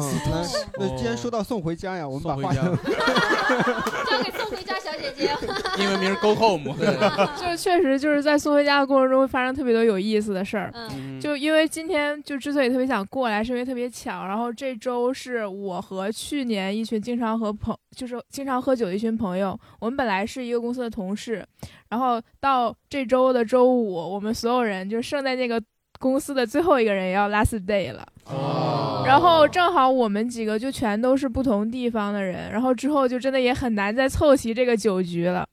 [0.77, 2.77] 那那既然说到送回家呀，我们把话送回
[4.09, 5.31] 交给送回家小姐姐。
[5.77, 6.75] 英文名 Go Home。
[7.39, 10.71] 就确实就是在送回家的过程中会发生特别多有意思的事儿。
[10.73, 21.45] 嗯就因为今天就之所以特别想过来，是因为特别巧，然后这周是我和去年一群经常和朋就是经常喝酒的一群朋友，我们本来是一个公司的同事，
[21.89, 25.61] 然后到这周的周五，我们所有人就剩在那个
[25.99, 28.05] 公司的最后一个人也要 last day 了。
[28.25, 35.45] 哦然后正好我们几个就全都是不同地方的人，然后之后就真的也很难再凑齐这个酒局了。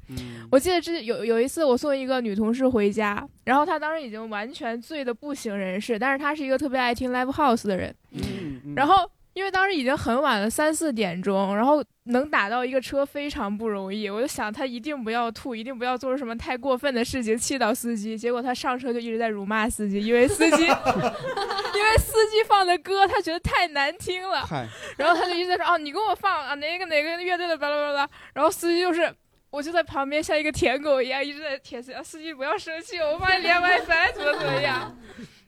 [0.53, 7.95] 我记得之有有一次我送一个女同事回家，然后她当时已经完全醉得不省人事，但是她是一个特别爱听 live house 的人，
[8.77, 9.11] 然后。
[9.41, 14.07] 因为当时已经很晚了，三四点钟，然后能打到一个车非常不容易。
[14.11, 18.19] 我就想他一定不要吐，一定不要做出什么太过分的事情气到司机。
[18.19, 20.65] 结果他上车就一直在辱骂司机，因为司机
[21.73, 24.47] 因为司机放的歌他觉得太难听了。
[24.99, 29.11] 然后他就一直在说哦，你给我放啊哪个哪个乐队的巴拉巴拉，然后司机就是。
[29.51, 34.97] 我就在旁边像一个舔狗一样，一直在舔司机，啊司机不要生气，我帮你连 WiFi 怎么怎么样。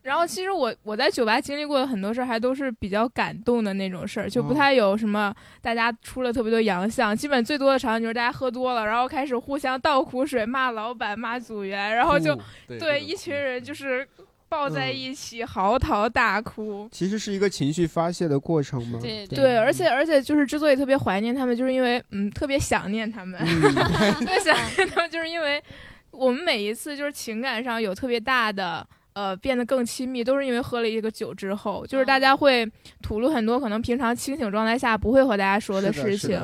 [0.03, 7.17] 然后其实我我在酒吧经历过的很多事儿，还都是比较感动的那种事儿，就不太有什么大家出了特别多洋相。
[7.17, 12.37] 基本最多的场景就是大家喝多了，然后开始互相倒苦水，骂老板、骂组员，然后就
[12.67, 14.05] 对一群人就是
[14.49, 16.89] 抱在一起嚎啕大哭。
[16.91, 18.99] 其实是一个情绪发泄的过程吗？
[19.01, 19.25] 对。
[19.29, 23.39] 对，而且而且就是之所以特别怀念他们，就是因为嗯特别想念他们，
[24.19, 25.63] 特别想念他们，就是因为
[26.11, 28.85] 我们每一次就是情感上有特别大的。
[29.15, 32.67] 呃，变得更亲密，都是因为喝了一个酒之后，就是大家会
[33.03, 36.41] 吐露很多可能平常清醒状态下不会和大家说的事情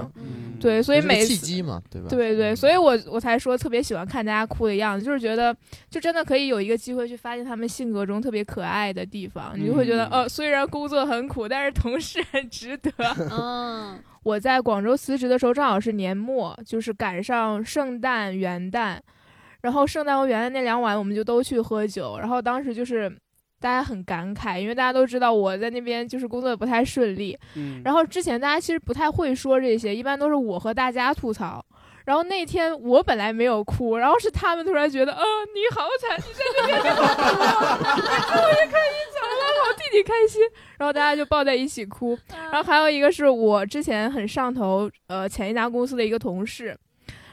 [0.61, 2.09] 对，所以每次契机嘛对吧？
[2.11, 5.57] 对对，所以我我才说特别喜欢看大家哭的样子，就是觉得
[5.89, 12.91] 就真的可以有一个机会去发现他们性格中特别可爱的地方，你就会觉得，呃，虽然工作很苦，但是同事很值得。
[13.31, 18.99] 嗯，我在广州辞职的时候正好是年末，就是赶上圣诞、元旦，
[19.63, 23.11] 然后圣诞和元旦那两晚我们就都去喝酒，然后当时就是
[23.61, 31.65] 大家很感慨，因为大家都知道我在那边就是工作也不太顺利，嗯然后之前大家其实不太会说这些，一般都是我和大家吐槽。
[32.05, 35.23] 然后那天我本来没有哭，然后是他们突然觉得，啊、
[35.55, 40.41] 你好惨，你在那边你好哭啊，你终于可以走了，我替你开心。
[40.79, 42.19] 然后大家就抱在一起哭。
[42.51, 46.75] 然后还有一个是我之前很上头，呃，前一家公司的一个同事。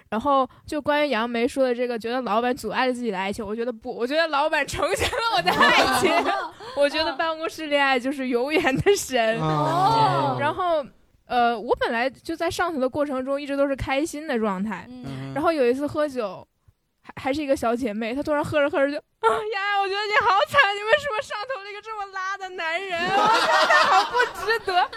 [0.10, 6.12] 然后就关于杨梅说的这个，觉得老板阻碍了自己的爱情，我觉得不，我觉得老板成全了我的爱情。
[6.78, 9.39] 我觉得办公室恋爱就是永远的神。
[9.39, 10.86] 哦 然后，
[11.26, 16.47] 呃，我本来就在上头的过程中一直都是开心的状态，嗯然后有一次喝酒，
[17.01, 22.99] 还还是一个小姐妹，她突然喝着喝着就，啊呀，我觉得你好惨，你为什么上头了一个这么拉的男人？
[23.01, 24.89] 我觉得他好不值得。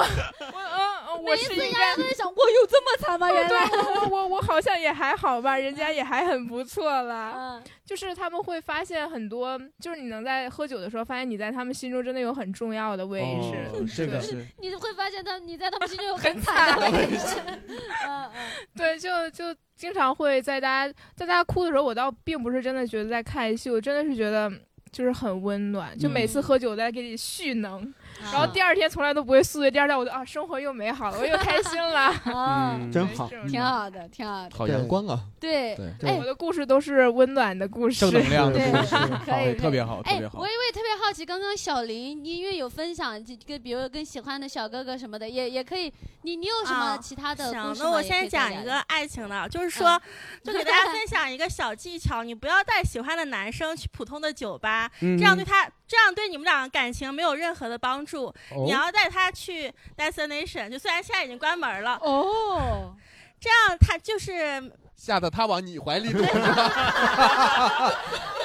[0.00, 0.58] 我
[1.10, 3.30] 我嗯，我是应该都在想，我有这么惨吗？
[3.30, 7.32] 原来对我我我 我好像也还好吧，人家也还很不错了。
[7.36, 13.56] 嗯 就是他们会发现很多，就是你能在喝酒的时候发现你在他们心中真的有很重要的位置。
[13.74, 17.36] 哦这个对是你会发现他你在他们心中有很惨的位置。
[17.66, 18.30] 嗯嗯。
[18.76, 24.48] 对，就就经常会在大家在大家哭的时候，我倒并不是真的觉得在看戏，我，真的是觉得
[24.92, 25.98] 就是很温暖。
[25.98, 27.92] 就每次喝酒在给你蓄能，
[28.22, 32.06] 然后第二天从来都不会宿醉，第二天我就啊，生活又美好了， 我又开心了。
[32.34, 32.76] 啊。
[32.80, 32.92] 嗯。
[32.92, 33.28] 真好。
[33.48, 34.50] 挺好的，挺好的。
[34.56, 35.20] 好阳光啊！
[35.40, 36.10] 对对。
[36.10, 38.70] 哎我的故事都是温暖的故事，正能量的对。
[38.70, 38.94] 故事，
[39.24, 40.38] 可以，可以特别好，特哎别，好。
[40.38, 40.46] 我。
[40.46, 45.92] 也我也特别好奇，刚刚小林，你因为有分享这跟比如跟喜欢的小哥哥什么的，也也可以，
[46.22, 47.82] 你你有什么啊其他的行故事？
[47.82, 50.00] 那我先讲一个爱情的，就是说，嗯
[50.44, 55.16] 就给大家分享一个小技巧，你不要带喜欢的男生去普通的酒吧，嗯。
[55.18, 58.26] 这样对他这样对你们俩感情没有任何的帮助。
[58.26, 62.94] 哦你要带他去 destination，就虽然现在已经关门了哦，
[63.40, 66.24] 这样他就是吓得他往你怀里 躲？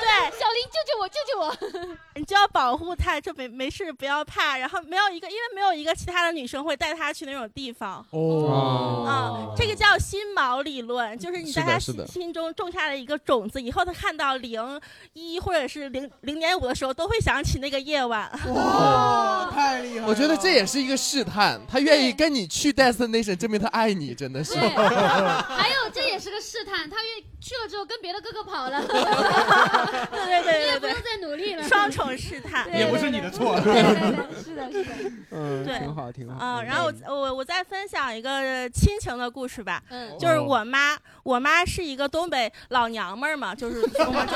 [0.06, 1.96] 对，小林救救我，救救我！
[2.16, 4.58] 你就要保护他，就没没事不要怕。
[4.58, 8.06] 然后没有一个，因为没有一个其他的女生会带他去那种地方。
[8.12, 14.80] 哦啊，这个叫心锚理论，就是你在他心心中种下了一个种子，以后他看到零
[15.14, 18.32] 一或者是零零点五的时候，都会想起那个夜晚。
[18.54, 24.54] 哇太厉害我觉得这也是一个试探，他愿意跟你去 destination，证明他爱你，真的是。
[24.54, 30.66] 对， 还有这也是个试探，他愿意去了之后跟别的哥哥跑了， 对对对对对。
[30.66, 32.66] 你也不用再努力了，双重试探。
[32.68, 33.56] 对也不是你的错。
[33.62, 35.12] 对对对是的，是的。
[35.30, 35.78] 嗯，对。
[35.78, 36.38] 挺好，挺好。
[36.42, 40.18] 嗯，然后我我我再分享一个亲情的故事吧，嗯。
[40.18, 44.34] 就是我妈，我妈是一个东北老娘们儿嘛，就是我们就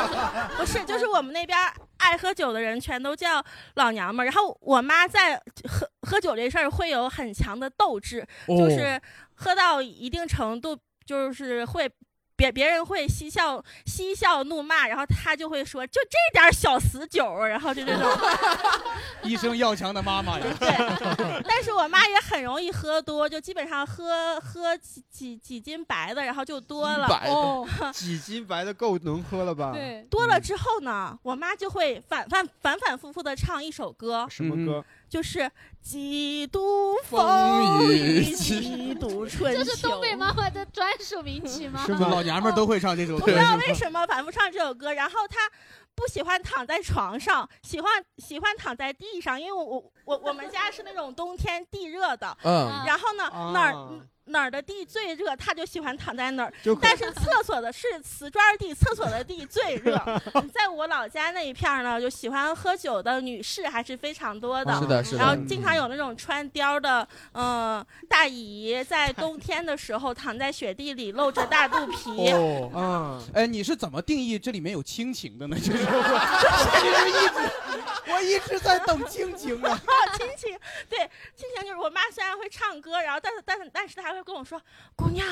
[0.57, 3.43] 不是，就是我们那边儿爱喝酒的人全都叫
[3.73, 5.35] 老娘们儿，然后我妈在
[5.67, 8.55] 喝喝酒这事儿会有很强的斗志，哦。
[8.55, 9.01] 就是
[9.33, 11.89] 喝到一定程度，就是会。
[12.39, 18.09] 别别人会嬉笑嬉笑怒骂，然后他就会说：“就这点小死酒。”然后就这种，
[19.23, 20.45] 一生要强的妈妈呀。
[21.43, 27.09] 但是我妈也很容易喝多，就基本上喝喝几几几斤白的，然后就多了。
[27.09, 29.73] 白哦， 几斤白的够能喝了吧？
[29.75, 34.85] 对，多了之后呢，我妈就会反反反反复复的唱一首歌，什么歌？
[35.09, 35.49] 就是
[35.81, 39.63] 几度风雨，几度春秋。
[39.63, 41.83] 这是东北妈妈的专属名曲吗？
[41.85, 42.07] 是吗？
[42.09, 43.25] 老娘们儿都会唱这首歌。
[43.25, 45.37] 不知道为什么反复唱这首歌，然后她
[45.95, 53.73] 不喜欢躺在床上，喜欢喜欢躺在地上，因为我我我我们家是那种冬天地热的，嗯然后呢、啊哪儿
[54.29, 56.53] 哪儿的地最热，他就喜欢躺在哪儿。
[56.81, 59.95] 但是厕所的是瓷砖地，厕所的地最热。
[60.53, 64.73] 在我老家那一片儿呢，就喜欢喝酒的女士还是非常多的。
[64.79, 72.31] 是的是的然后经常有那种穿貂的，嗯、大姨在冬天的时候躺在雪地里，露着大肚皮。
[72.31, 75.57] 哦，嗯，哎，你是怎么定义这里面有亲情的呢？
[75.57, 75.89] 就是 我，
[76.79, 79.79] 其实一直我一直在等亲情啊。
[80.17, 80.57] 亲情，
[80.89, 80.99] 对，
[81.35, 84.61] 亲情就是我妈虽然会唱歌，然后但是但是但是她还会跟我说，
[84.95, 85.25] 姑娘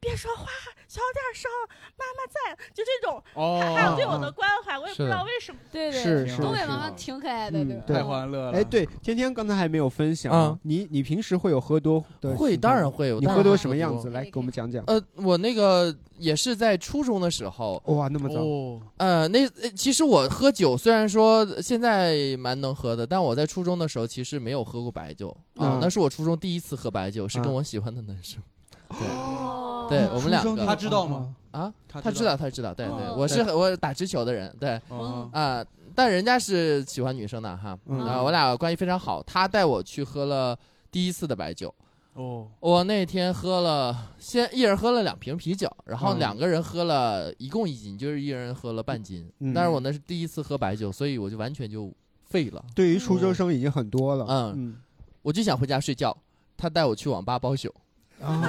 [0.00, 0.46] 别说话，
[0.86, 1.50] 小点声，
[1.96, 5.60] 妈妈在，就这种，哦还有对我的关怀，我也不知道为什么。
[5.72, 7.82] 对对是是东北是妈妈挺可爱的，对吧？
[7.86, 14.10] 对太欢乐了哎，对，天天刚才还没有分享你你平时会有喝多的会当然会有你喝多什么样子？
[14.10, 14.82] 来给我们讲讲。
[14.86, 18.40] 呃，我那个也是在初中的时候，哇，那么早。
[18.40, 25.28] 哦，呃，那呃其实我喝酒虽然说现在蛮能喝的，但我在初中的时候其实没有喝过白酒。
[25.56, 28.42] 啊、嗯那是我初中第一次喝白酒，是跟嗯我喜欢的男生。
[28.88, 29.86] 哦。
[29.88, 31.34] 对，对我们两个，他知道吗？
[31.50, 33.14] 啊，他知道他知道，对对，哦。
[33.16, 35.28] 我是我打直球的人，对，哦。
[35.32, 35.64] 啊、
[35.94, 38.04] 但人家是喜欢女生的哈，嗯。
[38.04, 40.58] 然后我俩关系非常好，他带我去喝了
[40.90, 41.74] 第一次的白酒。
[42.14, 49.30] 哦，我那天喝了，先一人喝了两瓶啤酒，然后嗯两个人喝了一共一斤，就是一人喝了半斤。
[49.38, 51.92] 嗯但是我那是第一次喝白酒，所以我就完全就
[52.24, 52.64] 废了。
[52.74, 54.26] 对于初中生已经很多了。
[54.28, 54.76] 嗯嗯，
[55.22, 56.16] 我就想回家睡觉，
[56.56, 57.72] 他带我去网吧包宿。
[58.20, 58.42] 啊，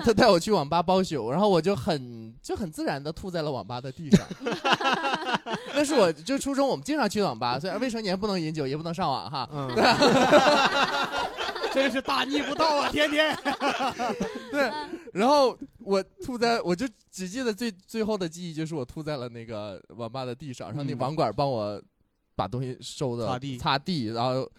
[0.00, 4.26] 他带我去网吧包宿，然后我就很就很自然的吐在了网吧的地上。
[5.74, 9.48] 那是我就初中我们经常去网吧，虽然未成年不能饮酒，也不能上网哈。
[9.52, 9.82] 嗯 对
[11.74, 12.88] 真是大逆不道啊！
[12.88, 13.36] 天天，
[14.52, 14.70] 对，
[15.12, 21.82] 然后我吐在，我就只记得最最后的记忆就是我吐在了那个网吧的地上，然后那嗯网管帮我
[22.36, 24.50] 把东西收的擦地擦地，然后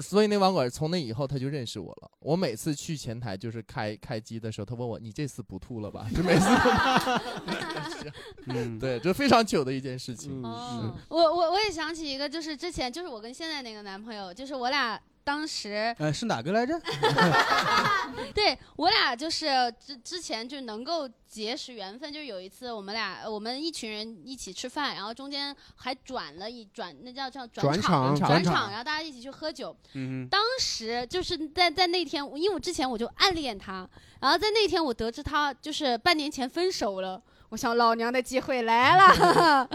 [0.00, 2.10] 所以那网管从那以后他就认识我了。
[2.20, 6.06] 我每次去前台就是开开机的时候，他问我你这次不吐了吧？
[6.14, 6.46] 就每次
[8.78, 10.42] 对，就非常糗的一件事情。
[10.44, 16.78] 哦，我我我也想起一个，就是之前就是我跟现在那个男朋友，就是我俩当时呃，是哪个来着？
[18.34, 19.46] 对我俩就是
[19.80, 29.74] 之之前就能够结识缘分，就是有一次我们俩我们一群人一起吃饭，然后中间还转了一转，那叫叫转场场转场转场，然后大家一起去喝酒。
[29.94, 33.88] 嗯当时就是在在那天，因为我之前我就暗恋他，
[34.20, 37.20] 然后在那天我得知他就是半年前分手了。
[37.54, 39.68] 我想老娘的机会来 了，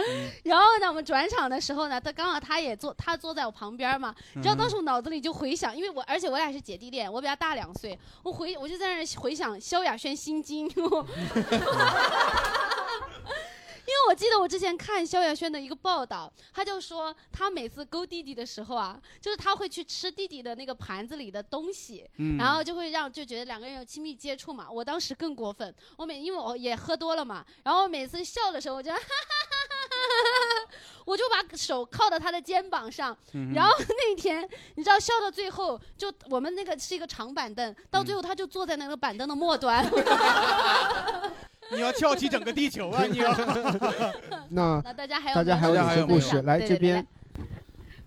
[0.44, 10.70] 然后呢，我们转场的时候呢，他刚好他也坐，他坐在我旁边嘛，你知道当时我脑子里就回想，因为我而且我俩是姐弟恋，我比他大两岁，我回我就在那儿回想萧亚轩心经，
[14.10, 24.68] 我记得我之前看萧亚轩的一个报道，他就说他每次勾弟弟的时候啊，就是他会去吃弟弟的那个盘子里的东西，嗯然后就会让就觉得两个人有亲密接触嘛。
[24.68, 30.74] 我当时更过分，我每因为我也喝多了嘛，然后每次笑的时候，我就哈哈哈哈
[31.06, 34.42] 我就把手靠到他的肩膀上，嗯然后那天
[34.74, 39.88] 你知道笑到最后，就我们那个是一个长板凳，到最后他就坐在那个板凳的末端。
[41.76, 43.04] 你要翘起整个地球啊！
[43.10, 43.32] 你要
[44.50, 46.42] 那那大家还有大家还有大家还有没有哪些故事？
[46.44, 47.08] 来对对这边，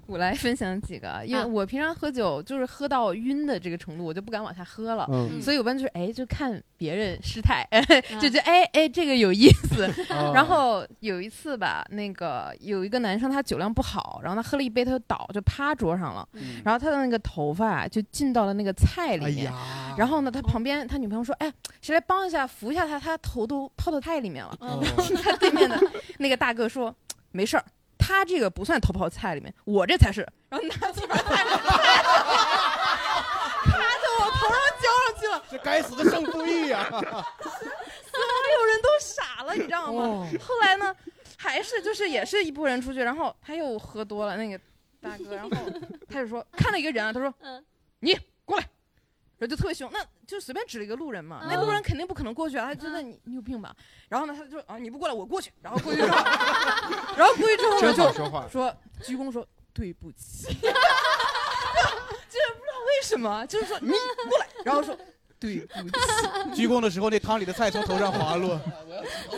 [0.06, 5.06] 我来分享几个，因为啊我平常喝酒就是喝到晕的这个程度，我就不敢往下喝了。
[5.10, 7.66] 嗯所以我一般就是哎，就看别人失态，
[8.20, 9.84] 就觉得哎哎这个有意思。
[10.10, 16.28] 哦然后有一次吧，那个有一个男生他酒量不好，然后他喝了一杯他就倒，就趴桌上了，
[16.64, 19.52] 然后他的那个头发啊就进到了那个菜里面。
[19.96, 25.78] 然后呢，他旁边他女朋友说：“哎，谁来帮一下扶一下他，他头都泡到菜里面了。”嗯然后他对面的
[26.18, 26.94] 那个大哥说
[27.32, 27.64] ：“没事儿。”
[28.04, 30.26] 他这个不算头泡菜里面，我这才是。
[30.48, 31.58] 然后拿起把菜咔
[33.70, 36.88] 在我头上浇上去了，这该死的胜负欲呀！
[36.90, 40.02] 所有人都傻了，你知道吗？
[40.02, 40.94] 哦后来呢，
[41.38, 44.58] 还是就是也是一拨人出去，然后他又喝多了，那个
[45.00, 45.50] 大哥，然后
[46.08, 47.32] 他就说看到一个人啊，他说，
[48.00, 48.66] 你过来。
[49.42, 53.74] 然后就特别凶，那就随便指了一个路人嘛，那路人肯定不可能过去啊，他觉得你你有病吧？
[54.08, 56.16] 然后呢，他就说啊你不过来我过去，然后过去之后，
[57.18, 58.72] 然后过去之后呢真好就说话说
[59.02, 63.88] 鞠躬说对不起， 就是不知道为什么，就是说你
[64.28, 64.96] 过来，然后说
[65.50, 68.60] 对不起， 鞠躬的时候，那汤里的菜从头上滑落，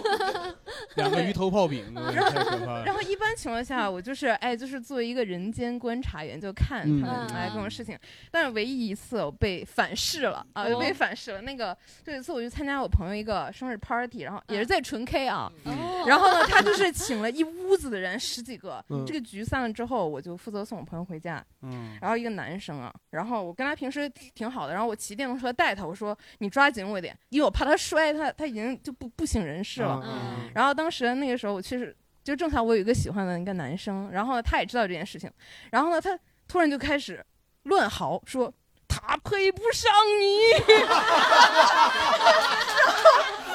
[0.96, 2.84] 两个鱼头泡饼，然太可怕了。
[2.84, 7.98] 然后一般情况下，我就是哎，就是作为一个人间观察员，就看他们、嗯哎各种事情。
[8.30, 11.40] 但是唯一一次我被反噬了啊，就被哦反噬了。
[11.40, 11.76] 那个
[12.06, 15.50] 有一次我去参加我朋友一个生日 party，然后也是在纯 K 啊。
[15.64, 18.84] 哦然后呢，他就是请了一屋子的人，十几个。
[18.90, 21.42] 嗯这个局散了之后，我就负责送我朋友回家。
[21.62, 30.00] 嗯然后一个男生啊，然后我跟他平时挺好的，然后我骑电动车带他，我说你抓紧我一点，因为我怕他摔，他他已经就不不省人事了。
[30.04, 35.30] 嗯然后当时那个时候我确实就正好我有一个喜欢的一个男生，然后呢他也知道这件事情，
[35.70, 36.18] 然后呢他
[36.48, 37.24] 突然就开始
[37.64, 38.52] 乱嚎说
[38.88, 40.88] 他配不上你， 然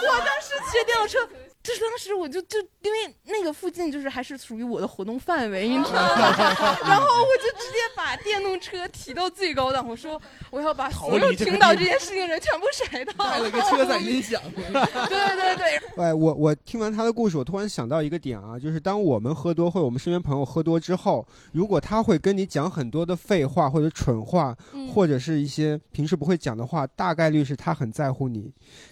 [0.01, 1.29] 后我当时骑电动车。
[1.61, 6.35] 就是当时我就就因为那个附近就是还是属于我的活动范围，你知道吗？
[6.87, 13.29] 然后我就直接把电动车提到最高档，我说我要把所有听到这件事情的人全部甩到。
[13.29, 14.41] 带了个车载音响。
[14.55, 28.51] 对对对，哎，我我听完他的故事，我突然想到一个点啊，就是当我们喝多或者我们身边朋友喝多之后，如果他会跟你讲很多的废话或者蠢话，嗯或者是一些平时不会讲的话，大概率是他很在乎你。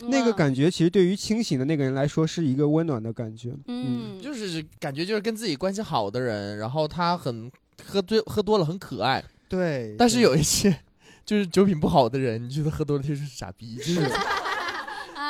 [0.09, 3.55] 那个感觉其实对于清醒的那个人来说是一个温暖的感觉。
[3.67, 7.49] 嗯，就是感觉就是跟自己关系好的人，然后他很
[7.85, 9.95] 喝醉喝多了很可爱，对。
[9.97, 10.77] 但是有一些
[11.23, 14.01] 就是酒品不好的人，你觉得喝多了就是傻逼，就是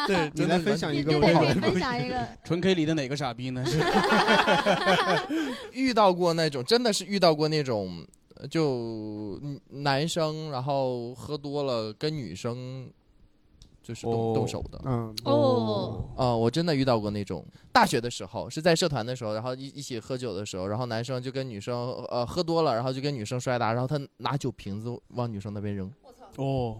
[0.08, 2.26] 对，你来分享一个对对不好的，分享一个。
[2.46, 3.66] 纯 K 里的哪个傻逼呢？
[3.66, 3.78] 是
[5.74, 8.06] 遇到过那种，真的是遇到过那种，
[8.36, 12.90] 呃就嗯男生然后喝多了跟女生
[13.88, 14.82] 就是动、哦动手的。
[14.84, 25.90] 嗯哦啊、我真的遇到过那种，大学的时候是在社团的时候，然后一一起喝酒的时候，然后男生就跟女生呃喝多了，然后就跟女生摔打，然后他拿酒瓶子往女生那边扔。
[26.04, 26.78] 我操哦，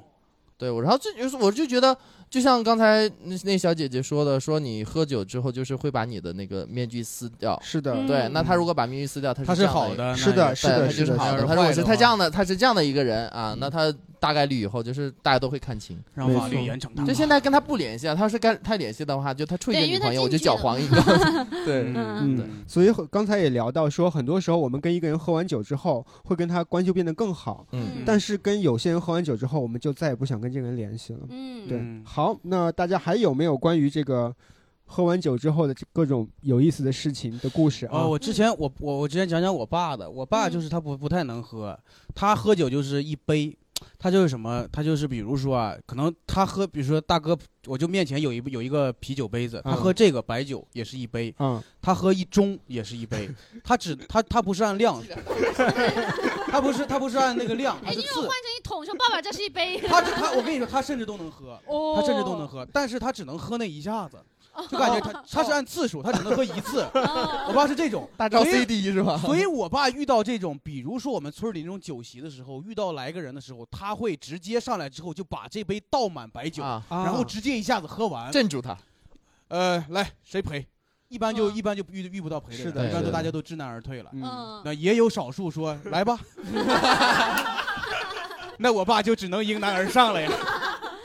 [0.58, 1.96] 对我，然后这就是我就觉得，
[2.30, 7.58] 就像刚才那那小姐姐说的，说你喝酒之后就是会把你的那个面具撕掉。
[7.64, 11.46] 是的，对，那他如果把面具撕掉，他他是是这样好的是的是的他就是好的。
[11.46, 15.98] 他如果是他这样的，他是这样的一个人啊，那他大概率以后就是大家都会看清。
[16.14, 17.06] 让法律严惩他。
[17.06, 21.02] 就现在跟他不联系啊，他要是跟他联系的话，就他处一个女朋友，我就搅黄一个。
[21.66, 27.66] 对，嗯对，所以刚才也聊到说，很多时候我们跟一个人喝完酒之后，会跟他关系变得更好。
[27.72, 31.20] 嗯但是跟有些人喝完酒之后，我们就再也不想跟这个人联系了。
[31.30, 32.04] 嗯对嗯。
[32.06, 34.34] 好，那大家还有没有关于这个
[34.86, 37.92] 喝完酒之后的各种有意思的事情的故事啊？
[37.94, 41.78] 哦，我之前我我我之前讲讲我爸的，我爸就是他不不太能喝，
[42.16, 43.56] 他喝酒就是一杯，
[44.00, 53.30] 他就是什么，他就是比如说啊，可能他喝，比如说大哥，我就面前有一有一个啤酒杯子，他嗯喝这个白酒也是一杯，嗯，他喝一盅也是一杯，
[53.64, 55.02] 他只他他不是按量，
[56.52, 58.30] 他不是他不是按那个量，他哎，你有换。
[58.30, 59.78] 成一桶说爸爸这是一杯。
[59.80, 64.18] 他他，我跟你说，他甚至都能喝，哦他甚至都能喝，但是他只能喝那一下子，
[64.70, 66.88] 就感觉他他是按次数，他只能喝一次。
[66.94, 69.18] 我爸是这种大招 CD 是吧？
[69.18, 78.32] 所以我爸遇到这种，比如说我们村里那种酒席的时候，遇到来个人的时候，他会直接上来之后就把这杯倒满白酒，啊然后直接一下子喝完。
[78.32, 78.78] 镇住他。
[79.50, 80.66] 呃，来谁陪？
[81.10, 84.10] 一般就一般就遇遇不到陪的人，是的一般是的都大家都知难而退了。
[84.12, 86.20] 嗯那也有少数说来吧，
[88.60, 90.30] 那我爸就只能迎难而上了呀，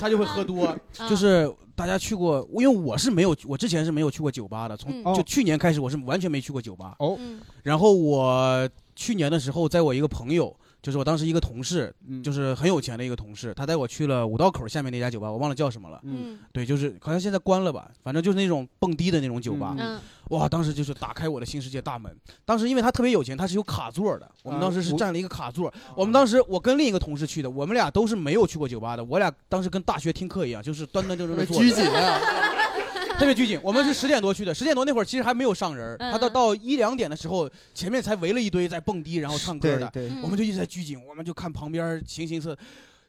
[0.01, 0.77] 他就会喝多，
[1.09, 5.14] 就是大家去过，因为我是没有，我之前是没有去过酒吧的，从嗯。
[5.14, 6.95] 就去年开始我是完全没去过酒吧。
[6.99, 7.18] 哦，
[7.62, 16.01] 然后我去年的时候，在我一个朋友，就是我当时一个同事，嗯就是很有钱的一个同事，他带我去了五道口下面那家酒吧，我忘了叫什么了。
[16.03, 19.76] 嗯，对，就是好像现在关了吧，反正就是那种蹦迪的那种酒吧。
[19.78, 22.16] 嗯哇，当时就是打开我的新世界大门。
[22.45, 25.72] 当时因为他特别有钱，他是有卡座的，我们当时是占了一个卡座。
[25.95, 31.62] 我们当时我跟另一个同事去的，我们俩都是没有去过酒吧的，我俩当时跟大学听课一样，就是端端正正的坐着。
[31.62, 32.18] 拘谨啊
[33.23, 33.57] 特别拘谨。
[33.62, 42.59] 我们是十点多去的，十点多那会儿其实还没有上人他到到一两点的时候，前面才围了一堆在蹦迪然后唱歌的，我们就一直在拘谨，我们就看旁边形形色。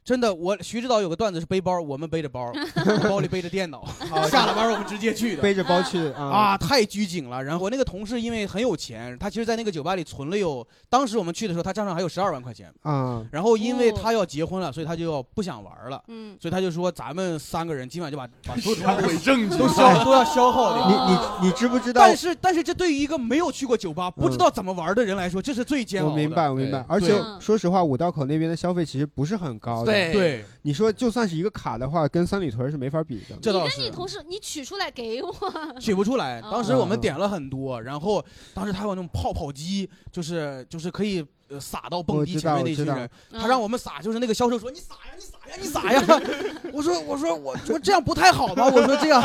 [0.04, 2.52] 真的，我徐指导有个段子是背包，我们背着包，
[3.08, 3.82] 包里背着电脑，
[4.30, 7.42] 下了班我们直接去的，背着包去啊啊，太拘谨了。
[7.42, 20.86] 然后我那个同事因为很有钱，他其实在那个酒吧里存了有，当时我们去的时候他账上还有十二万块钱，啊，然后因为他要结婚了，所以他就要不想玩了，嗯，所以他就说咱们三个人今晚就把把所有证据 都消都要消耗掉。
[20.86, 22.02] 你你你知不知道？
[22.02, 26.12] 但是但是这对于一个没有去过酒吧、不知道怎么玩的人来说，这是最煎熬的。
[26.12, 26.84] 我明白，我明白。
[26.86, 29.93] 而且对说实话，五道口那边的消费其实不是很高的。
[29.94, 33.36] 对对你说就算是一个卡的话，跟三里屯是没法比的。
[33.42, 35.34] 这倒你跟你同事，你取出来给我。
[35.80, 36.40] 取不出来。
[36.40, 38.24] 哦当时我们点了很多，然后
[38.54, 46.20] 当时他有那种泡泡机，就是就是可以呃撒到蹦迪前面那群人，他让我们撒，就是那个销售说你撒呀你撒呀你撒呀，
[46.72, 49.22] 我说我说我说这样不太好吧，我说这样，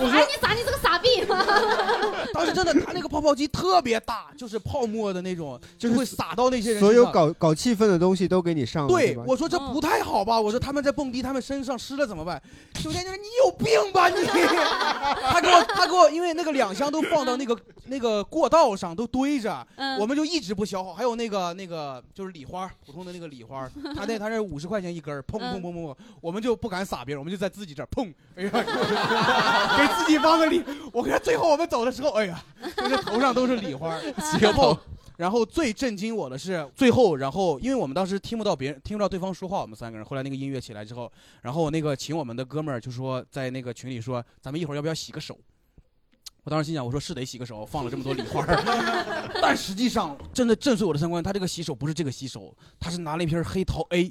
[0.00, 1.08] 你撒你撒你这个傻逼！
[2.32, 10.40] 当时真的他那个泡泡机特别大，就是泡沫的那种，就会撒到那些人所有搞搞气氛的东西都给你上了，对我说这不太好吧？
[10.40, 12.40] 我说他们在蹦迪，他们身上湿了怎么办？
[12.82, 14.16] 酒店就说你有病吧你！
[15.30, 17.56] 他给我他给我，因为那个两箱都放到那个
[17.86, 20.92] 那个过道上都堆着，嗯我们就一直不消耗。
[20.92, 28.50] 还有那个那个就是礼花，普通的那个礼花， 他那他那五十块钱一根儿，砰砰砰砰砰，我们就不敢撒别人，我们就在自己这儿砰，哎呀，
[29.78, 30.62] 给自己放个礼。
[30.92, 32.44] 我看最后我们走的时候，哎呀，
[32.76, 33.98] 就是头上都是礼花，
[34.40, 34.78] 然后。
[35.18, 40.06] 然后最震惊我的是最后，然后因为我们当时听不到别人听不到对方说话，我们三个人。
[40.06, 41.10] 后来那个音乐起来之后，
[41.42, 45.36] 然后那个请我们的哥们儿就说在那个群里说，咱们一会儿要不要洗个手？
[46.48, 51.22] 我当时心想，我说是得洗个手，放了这么多礼花儿，但实际上真的震碎我的三观。
[51.22, 54.10] 他这个洗手不是这个洗手，他是拿了一瓶黑桃 A，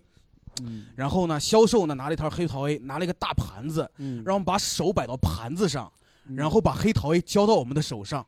[0.95, 5.91] 然后呢，销售呢拿了一套黑桃 A，拿了一个大盘子，嗯让我们把手摆到盘子上，
[6.35, 8.23] 然后把黑桃 A 浇到我们的手上，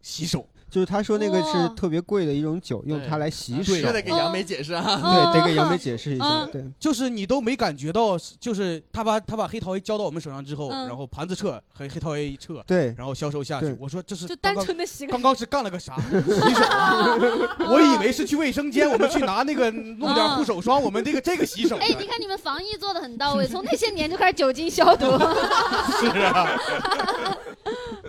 [0.00, 0.48] 洗手。
[0.72, 3.74] 就是他说那个是特别贵的一种酒，用它来洗手。
[3.74, 6.24] 对得给杨梅解释啊对，得给杨梅解释一下。
[6.24, 13.76] 嗯对，就是你都没感觉到，就是他把他把黑桃 A 交到我们手上之后，嗯然后盘子撤，黑黑桃 A 一撤，对然后销售下去。
[13.78, 15.94] 我说这是就单纯的洗刚刚是干了个啥？
[15.96, 16.62] 洗手。
[17.68, 19.70] 我以为是去卫生间，我们去拿那个
[20.00, 21.82] 弄点护手霜，我们这个这个洗手的。
[21.82, 25.04] 哎，你看你们防疫做的很到位，从那些年就开始酒精消毒。
[26.00, 26.48] 是啊。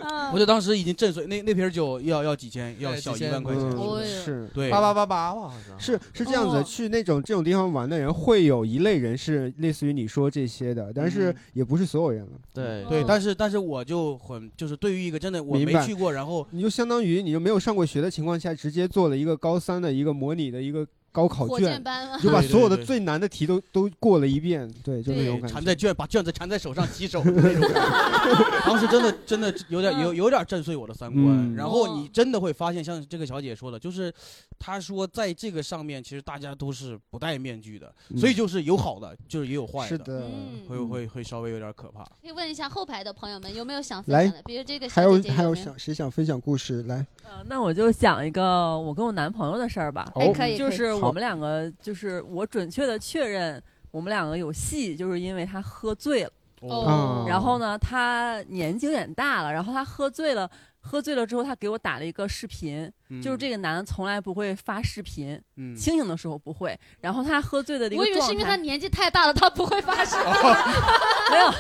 [0.09, 0.31] 嗯。
[0.33, 3.63] 我就当时已经震碎，那那瓶酒要要几千，要小一万块钱。
[3.63, 5.79] 嗯是，对，八八八八吧，好像。
[5.79, 6.63] 是是这样子，哦。
[6.63, 11.35] 去那种这种地方玩的人，会有一类人是类似于你说这些的，但是嗯。
[11.53, 12.31] 也不是所有人了。
[12.53, 12.83] 对。
[12.89, 21.81] 对，但是但是我就很就是对于一个真的我没去过，然后你就相当于你就没有上过学的情况下，直接做了一个高三的一个模拟的一个高考卷
[22.21, 25.53] 就把所有的最难的题都都过了一遍，对，就那种感觉。
[25.53, 28.59] 缠在卷，把卷子缠在手上洗手的那种感觉。
[28.65, 31.23] 当时真的真的有点有有点震碎我的三观。
[31.23, 34.11] 嗯然后你真的会发现，像这个小姐说的，就是
[34.57, 42.03] 她说在这个上面，其实大家都是不戴面具的，嗯所以就是有好的，就是也有坏是的嗯会会会稍微有点可怕。
[42.03, 44.41] 可以问一下后排的朋友们有没有想分享的？
[44.43, 47.05] 比如这个还有小姐姐还有想谁想分享故事来？
[47.23, 50.11] 呃，那我就讲一个我跟我男朋友的事儿吧。
[50.15, 56.31] 哎可以可以就是好我们两个，就是我准确的确认我们两个有戏，就是因为他喝醉了。
[56.61, 60.49] 哦然后呢，他年纪有点大了，然后他喝醉了。
[60.85, 66.77] 喝醉了之后，他给我打了一个视频，嗯就是这个男的从来不会发视频，嗯清醒的时候不会。
[66.99, 70.25] 然后他喝醉的那个我以为，是因为他年纪太大了，他不会发视频。
[71.31, 71.51] 没有，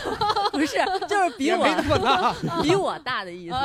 [0.51, 0.75] 不是，
[1.07, 1.63] 就是比我
[2.61, 3.55] 比我大的意思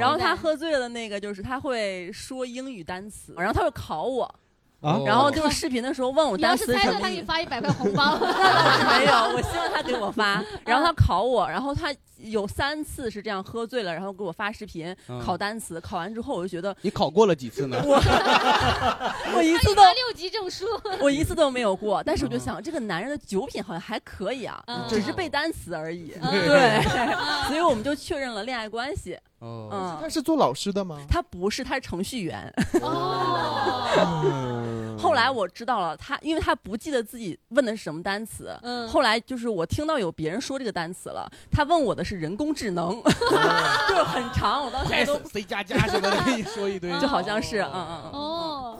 [0.00, 4.28] 然后他喝醉了，那个就是他会说英语单词，然后他会考我。
[4.86, 8.16] 啊然后就是视频的时候问我你要单是猜他给你发一百块红包。
[8.20, 11.92] 没有，我希望他给我发，然后他考我，然后他
[12.30, 17.80] 有三次是这样喝醉了，然后给我发视频嗯考单词，考完之后我就觉得你考过了几次呢？
[17.84, 17.94] 我
[19.36, 20.64] 我一次都他六级证书。
[21.00, 26.82] 我一次都没有过，但是我就想这个男人的酒品好像还可以啊，嗯只是背单词而已， 嗯对，
[27.48, 29.18] 所以我们就确认了恋爱关系。
[29.38, 30.98] 哦嗯，他是做老师的吗？
[31.08, 32.52] 他不是，他是程序员。
[32.80, 33.86] 哦，
[34.24, 43.00] 嗯后来我知道了，他因为他不记得自己问的是什么单词，嗯后来就是我听到有别人说这个单词了，他问我的是人工智能，
[43.88, 48.10] 就是很长，我当时都 C 加加什么的跟你说一堆， 就好像是，嗯嗯嗯。
[48.12, 48.78] 哦，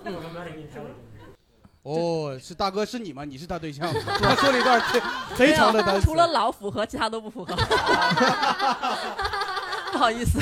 [1.82, 3.24] 哦，是大哥是你吗？
[3.24, 4.00] 你是他对象吗？
[4.20, 5.00] 他说了一段贼
[5.36, 7.54] 贼长的单词，除了老符合，其他都不符合。
[9.92, 10.38] 不好意思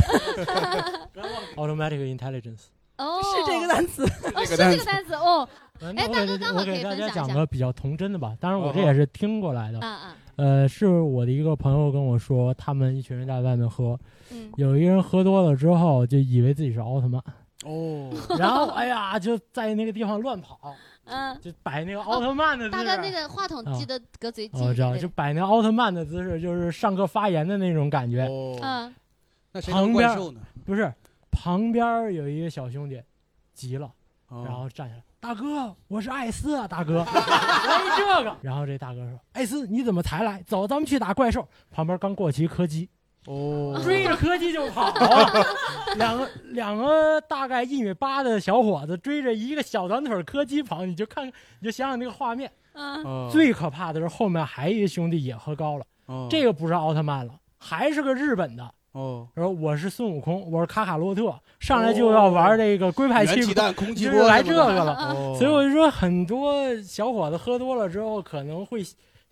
[1.57, 2.63] ，automatic intelligence。
[2.97, 4.05] 哦，是这个单词，
[4.35, 5.49] 哦，是这个单词哦。
[5.97, 7.27] 哎，大哥刚好可以我给大家分享一下。
[7.27, 9.79] 讲个比较童真的吧，当然我这哦也是听过来的。
[9.81, 13.97] 嗯嗯呃，是我的一个朋友跟我说，他们一群人在外面喝，
[14.33, 17.23] 嗯有一个人喝多了之后就以为自己是奥特曼，
[17.65, 20.75] 哦， 然后哎呀就在那个地方乱跑，
[21.07, 22.85] 嗯，就摆那个奥特曼的姿势。
[22.85, 28.27] 大哥那个话筒记得隔嘴近哦，我知道，就摆那个奥特曼的姿势，就是上课发言的那种感觉。
[28.61, 28.93] 嗯，
[29.53, 30.41] 那谁当旁边怪兽呢？
[30.67, 30.93] 不是，
[31.31, 33.01] 旁边有一个小兄弟
[33.53, 33.89] 急了，
[34.31, 38.37] 哦然后站起来，大哥，我是艾斯啊，大哥， 来这个。
[38.43, 40.43] 然后这大哥说，艾斯你怎么才来？
[40.43, 41.49] 走，咱们去打怪兽。
[41.71, 42.87] 旁边刚过去一柯基，
[43.25, 45.47] 哦追着柯基就跑 啊，
[45.97, 51.33] 两个两个大概一米八的小伙子追着一个小短腿柯基跑，你就看，你
[51.65, 52.53] 就想想那个画面。
[52.75, 58.75] 嗯最可怕的是后面还一个兄弟也喝高了，哦这个不是奥特曼了，还是个日本的。
[58.95, 64.95] 哦，然后我是孙悟空，我是卡卡洛特，上来就要玩这个龟派气功元气弹空气就是来这个了。
[64.95, 65.35] 哦。
[65.37, 68.81] 所以我就说，很多小伙子喝多了之后，可能会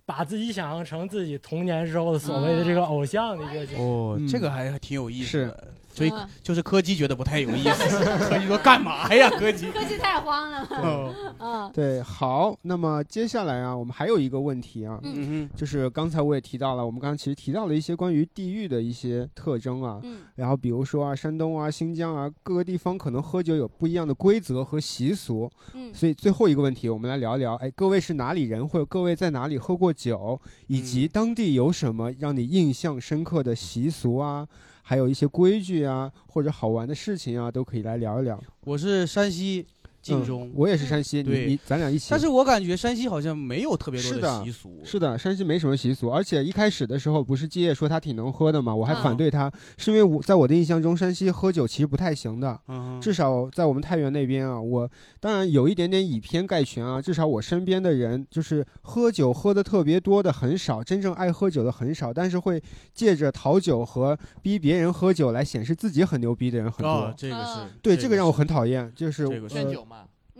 [0.05, 3.81] 把自己想象成自己童年时候的所谓的这个偶像的一个角色。
[3.81, 4.27] 哦，嗯。
[4.27, 5.47] 这个还还挺有意思是。
[5.47, 5.67] 的。
[5.93, 6.27] 所以嗯。
[6.41, 9.29] 就是柯基觉得不太有意思，柯基说干嘛呀？
[9.29, 10.67] 柯基，柯基太慌了。
[10.81, 11.13] 哦。
[11.39, 11.71] 嗯。
[11.73, 15.49] 对，好，那么接下来啊，我们还有一个问题啊，嗯。
[15.55, 20.21] 就是刚才我也提到了，我们刚刚其实提到了一些关于地域的一些特征啊，嗯。
[20.35, 25.93] 然后比如说啊，山东啊、新疆啊，各个地方可能喝酒有不一样的规则和习俗，嗯。
[25.93, 34.47] 所以最后一个问题，我们来聊聊，哎，各位是哪里人，或者各位在哪里喝过酒，以及当地有什么让你印象深刻的习俗啊，
[34.93, 38.39] 还有一些规矩啊，或者好玩的事情啊，都可以来聊一聊。
[38.63, 39.65] 我是山西
[40.03, 42.07] 晋中，嗯我也是山西，你对你咱俩一起。
[42.11, 44.81] 但是我感觉山西好像没有特别多的习俗。
[44.83, 54.89] 是的，山西没什么习俗，而且一开始的时候不是基业说他挺能喝的嘛，我还反对他，是因为我在我的印象中，山西喝酒其实不太行的，嗯至少在我们太原那边啊，我
[55.21, 62.61] 当然有一点点以偏概全啊，至少我身边的人就是喝酒喝的特别多的很少，真正爱喝酒的很少，但是会
[62.93, 66.89] 借着讨酒和逼别人喝酒来显示自己很牛逼的人很多。
[66.89, 69.92] 哦这个是对，这这个让我很讨厌，就是这个呃劝酒嘛，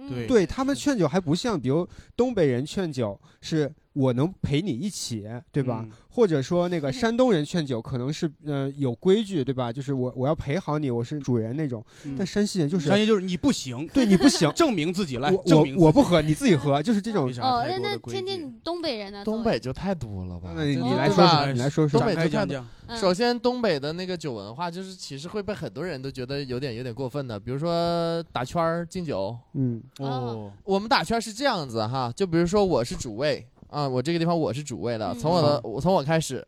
[0.08, 0.28] 对。
[0.28, 5.82] 对他们劝酒还不像，比如东北人劝酒是我能陪你一起，对吧？
[5.84, 9.74] 嗯或者说那个山东人劝酒可能是呃有规矩，对吧？
[9.74, 11.84] 就是我我要陪好你，我是主人那种。
[12.04, 17.28] 嗯但山西人就是山西就是你不行，对你不行， 证明自己来，我我我不喝，你自己喝，就是这种。
[17.42, 19.24] 哦，那那天天东北人呢？
[19.26, 20.52] 东北就太多了吧？
[20.56, 22.64] 那你你来说说你来说说东北就太多。
[22.96, 29.36] 首先，东北的那个酒文化，就是其实会被很多人都觉得有点有点过分的，比如说打圈儿敬酒。
[29.54, 36.48] 嗯哦，我们打圈儿是这样子哈，就比如说我是主位啊，我这个地方我是主位的，嗯从我的我从我开始。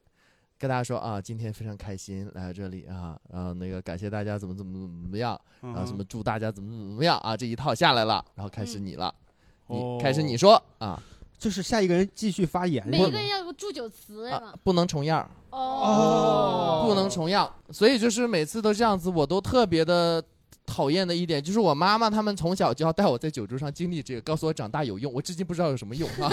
[0.57, 9.13] 跟大家说啊，今天非常开心来到这里啊，然后那个感谢大家怎么怎么怎么怎么样，然后什么祝大家怎么怎么怎么样啊，这一套下来了，然后开始你了，
[9.67, 9.97] 哦。
[9.97, 10.97] 你开始你说啊，
[11.37, 14.31] 就是下一个人继续发言，每一个人要有个祝酒词？
[14.63, 16.85] 不能重样哦。
[16.87, 20.23] 不能重样，所以就是每次都这样子，我都特别的
[20.65, 26.29] 讨厌的一点，就是我妈妈他们从小就要带我在酒桌上经历这个，告诉我长大有用， 我至今不知道有什么用啊。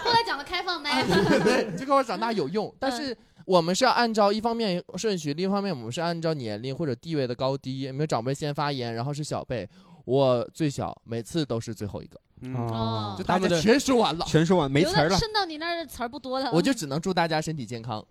[0.00, 9.68] 后来讲了开放麦，对， 就告诉我长大有用，但是我们是要按照一方面顺序，另一方面我们是按照年龄或者地位的高低，有没有长辈先发言，然后是小辈。
[10.04, 12.20] 我最小，每次都是最后一个，
[12.54, 15.10] 哦就大家全说完了，全说完没词儿了。
[15.10, 18.04] 的升到你那儿词儿不多的，我就只能祝大家身体健康。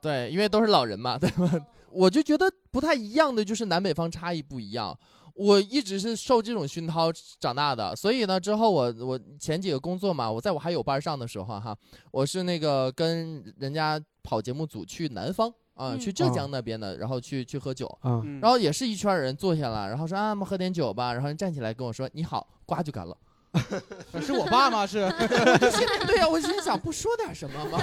[0.00, 1.50] 对，因为都是老人嘛， 对吧？
[1.90, 4.96] 我就觉得不太一样的就是南北方差异不一样。
[5.34, 11.74] 我一直是受这种熏陶长大的，所以呢，之后我我前几个工作嘛，我在我还有班上的时候哈，
[12.10, 23.16] 我是那个跟人家跑节目组去南方啊，嗯去浙江那边的，然后去去喝酒，啊嗯然后也是一圈人坐下来，然后说啊，我们喝点酒吧，然后人站起来跟我说你好，呱就干了。
[24.20, 24.86] 是我爸吗？
[24.86, 25.08] 是，
[26.06, 27.78] 对呀、我心想不说点什么吗？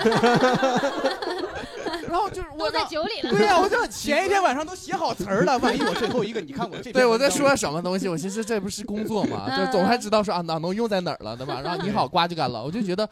[2.08, 3.30] 然然后就是我在酒里了。
[3.30, 8.08] 对呀，我就 前一天晚上都写好词儿了，万一我最后一个，你看我这对，我在说什么东西？
[8.08, 11.62] 我其实这不是工作嘛，嗯就总还知道说啊哪能用在哪儿了，对吧？
[11.62, 12.64] 然后你好，瓜就干了。
[12.64, 13.08] 我就觉得，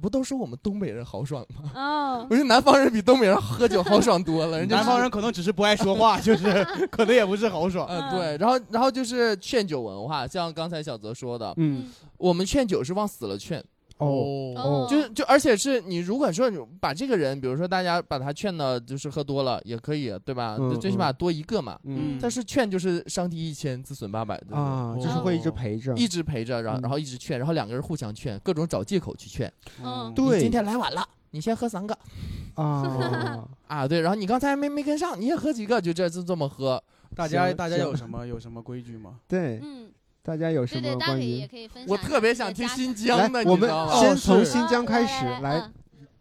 [0.00, 1.70] 不都说我们东北人豪爽吗？
[1.76, 4.58] 哦我觉得南方人比东北人喝酒豪爽多了。
[4.58, 7.86] 人家南方人可能只是不爱说话，就是 可能也不是豪爽。
[7.88, 13.62] 嗯，对，然后然后就是劝酒文化，像刚才小泽说的，嗯，我们劝酒是往死了劝。
[13.98, 20.56] 哦哦就是就而且是你如果说你把这个人，比如说大家把他劝的，就是喝多了也可以，对吧？
[20.58, 21.78] 嗯最起码多一个嘛。
[21.84, 29.52] 嗯但是劝就是伤敌一千，自损八百的啊就是会一直陪着一直陪着，然后嗯然后一直劝，然后两个人互相劝，各种找借口去劝。
[29.82, 31.96] 嗯对今天来晚了，你先喝三个。
[32.54, 36.82] 啊啊，对，然后你刚才没没跟上，你也喝几个，就这就这么喝。
[37.14, 39.20] 大家大家有什么有什么规矩吗？
[39.28, 39.88] 对，嗯，
[40.22, 41.48] 大家有什么关大家可以也于？
[41.48, 41.92] 可以分享。
[41.92, 43.94] 我特别想听新疆的，我们你知道吗？
[43.94, 45.58] 先从新疆开始来。
[45.58, 45.72] 嗯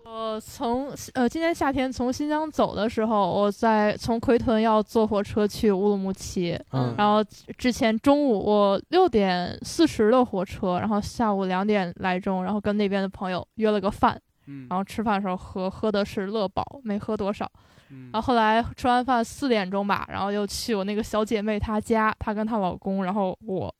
[0.09, 7.21] 我从呃今年夏天从新疆走的时候，我在从奎屯要坐火车去乌鲁木齐，嗯然后
[7.57, 17.45] 之前中午我六点四十的火车，然后下午两点来钟，然后跟那边的朋友约了个饭，嗯然后吃饭的时候喝喝的是乐宝，没喝多少。
[17.89, 23.75] 嗯然后后来吃完饭四点钟吧，然后又去我那个小姐妹她家，她跟她老公，然后我，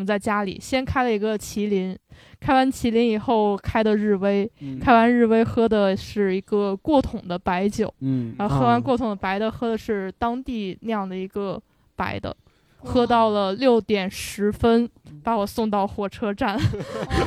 [0.00, 1.94] 我们在家里先开了一个麒麟，
[2.40, 11.60] 开完麒麟以后开的日威，嗯开完日威喝的是一个过桶的白酒，嗯然后喝完啊过桶的白的，喝的是当地酿的一个
[11.94, 12.34] 白的。
[12.82, 14.88] 喝到了六点十分，
[15.22, 16.58] 把我送到火车站，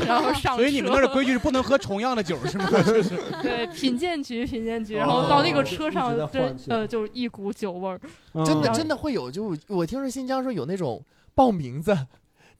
[0.07, 0.63] 然后上车。
[0.63, 2.67] 所以你们那儿的规矩是不能喝重样的酒是吗？
[3.43, 8.01] 对品鉴局，品鉴局，哦然后到那个车上真呃，就是一股酒味儿。
[8.43, 10.99] 真的真的会有，就我听说新疆说有那种
[11.35, 11.95] 报名字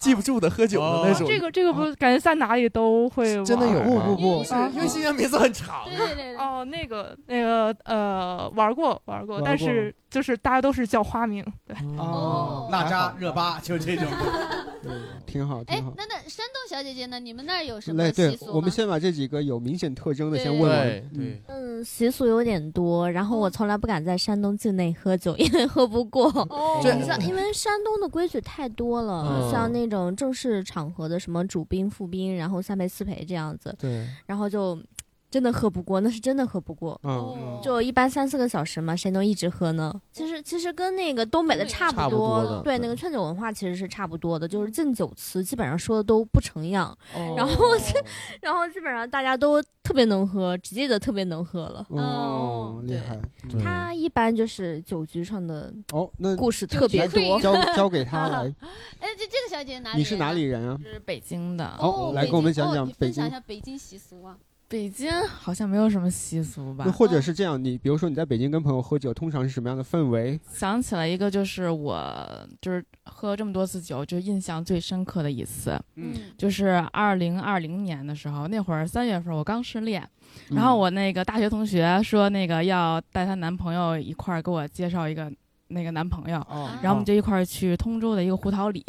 [0.03, 1.25] 记不住的喝酒的那种。
[1.25, 3.85] 这个这个不感觉在哪里都会玩真的有儿。
[3.85, 4.43] 吗不不。
[4.43, 5.85] 不啊因为新疆名字很长。
[5.85, 6.35] 对对对。
[6.35, 9.41] 哦，那个那个呃，玩过玩过，玩过。
[9.45, 11.75] 但是就是大家都是叫花名，对。
[11.97, 14.05] 哦娜扎、热巴，就这种。
[15.25, 15.93] 挺好，哎挺好，。
[15.97, 17.19] 那那山东小姐姐呢？
[17.19, 18.51] 你们那儿有什么，习对俗，吗？
[18.53, 21.09] 我们先把这几个有明显特征的先问问。
[21.13, 26.27] 对对，嗯，习俗有点多，然后我从来不敢在山东境内喝酒，因为喝不过。
[26.49, 34.77] 哦你知道，因为山东的规矩太多了，嗯像那种正式场合的什么主宾、副宾，然后三陪四陪这样子，对，然后就
[35.33, 36.99] 真的喝不过，那是真的喝不过。
[37.03, 39.91] 嗯嗯就一般三四个小时嘛，谁能一直喝呢？
[40.11, 47.95] 其实其实跟那个东北的差差不多，多对对那个劝酒文化其实是差不多的，就是敬酒词基本上说的都不成样，哦然后是
[48.41, 51.83] 然后基本上大家都特别能喝，只记得特别能喝了。
[51.89, 53.19] 哦，厉害。
[53.63, 58.41] 他一般就是酒局上的哦，那故事特别多，交交给他来。
[59.01, 59.97] 哎，这这个小姐姐哪里？
[59.97, 60.43] 你是哪里？
[60.43, 60.77] 人啊？
[60.83, 61.65] 是北京的。
[61.79, 64.37] 哦来跟我们讲讲哦、你北京分享一下北京习俗啊。
[64.67, 66.91] 北京好像没有什么习俗吧那？
[66.91, 70.39] 或者是这样，你比如说你在北京跟朋友喝酒，通常是什么样的氛围？
[70.51, 80.01] 想起了一个，就是我就是喝这么多次酒，就印象最深刻的一次，嗯，就是二零二零年的时候，那会儿三月份我刚失恋，
[80.49, 85.31] 嗯然后我那个大学同学说那个要带她男朋友一块儿给我介绍一个
[85.73, 88.83] 那个男朋友，哦然后我们就一块儿去通州的一个胡桃里，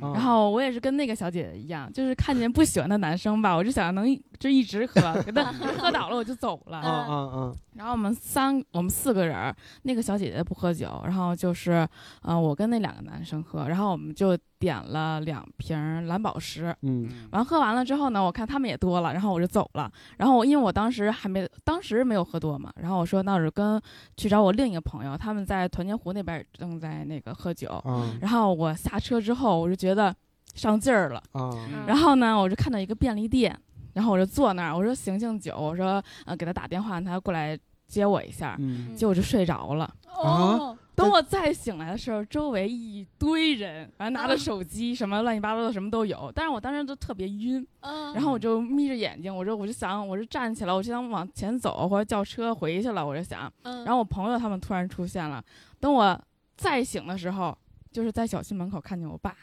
[0.00, 4.06] 哦然后我也是跟那个小姐姐一样，就是看见不喜欢的男生吧，我就想能
[4.38, 5.44] 就一直喝，给他
[5.78, 6.80] 喝倒了我就走了。
[6.84, 7.56] 嗯嗯嗯！
[7.74, 11.86] 然后我们三我们四个人儿，那个小姐姐不喝酒，然后就是，
[12.22, 23.80] 呃，我跟那两个男生喝，然后我们就点了两瓶蓝宝石，嗯，完喝完了之后呢，我看他们也多了，然后我就走了，然后我因为我当时还没当时没有喝多嘛，然后我说那我就跟
[24.16, 28.18] 去找我另一个朋友，他们在团结湖那边正在那个喝酒，嗯。
[28.20, 30.14] 然后我下车之后我就觉得
[30.54, 31.50] 上劲儿了，啊，
[31.86, 33.58] 然后呢，我就看到一个便利店，
[33.92, 39.84] 然后我就坐那儿，我说醒醒酒，我说呃给他打电话，让他过来接我一下，嗯结果就睡着了。
[40.22, 46.30] 啊，等我再醒来的时候，周围一堆人，完拿着手机，什么乱七八糟的什么都有。
[46.32, 53.52] 但是我当时就特别晕，然后我就眯着眼睛，我说我就想，我就站起来，我就想往前走或者叫车回去了，我就想。
[53.62, 55.44] 然后我朋友他们突然出现了，
[55.80, 56.18] 等我
[56.56, 57.56] 再醒的时候，
[57.90, 59.34] 就是在小区门口看见我爸。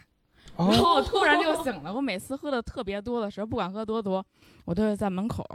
[0.56, 1.94] 哦然后我突然就醒了。
[1.94, 4.26] 我每次喝的特别多的时候，不管喝多多，
[4.66, 5.46] 我都是在门口，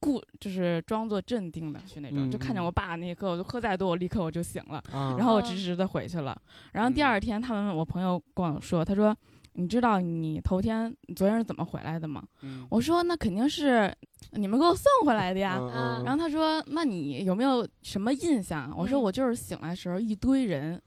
[0.00, 2.28] 故就是装作镇定的去那种。
[2.28, 6.36] 嗯就看见我爸那一刻，我就喝再多，我立刻我就醒了，啊然后我直直的回去了。
[6.72, 9.16] 然后第二天，他们我朋友跟我说，他说。
[9.58, 12.22] 你知道你头天你昨天是怎么回来的吗？
[12.42, 13.90] 嗯我说那肯定是
[14.32, 15.58] 你们给我送回来的呀。
[16.04, 18.70] 然后他说那你有没有什么印象？
[18.76, 20.78] 我说我就是醒来的时候一堆人，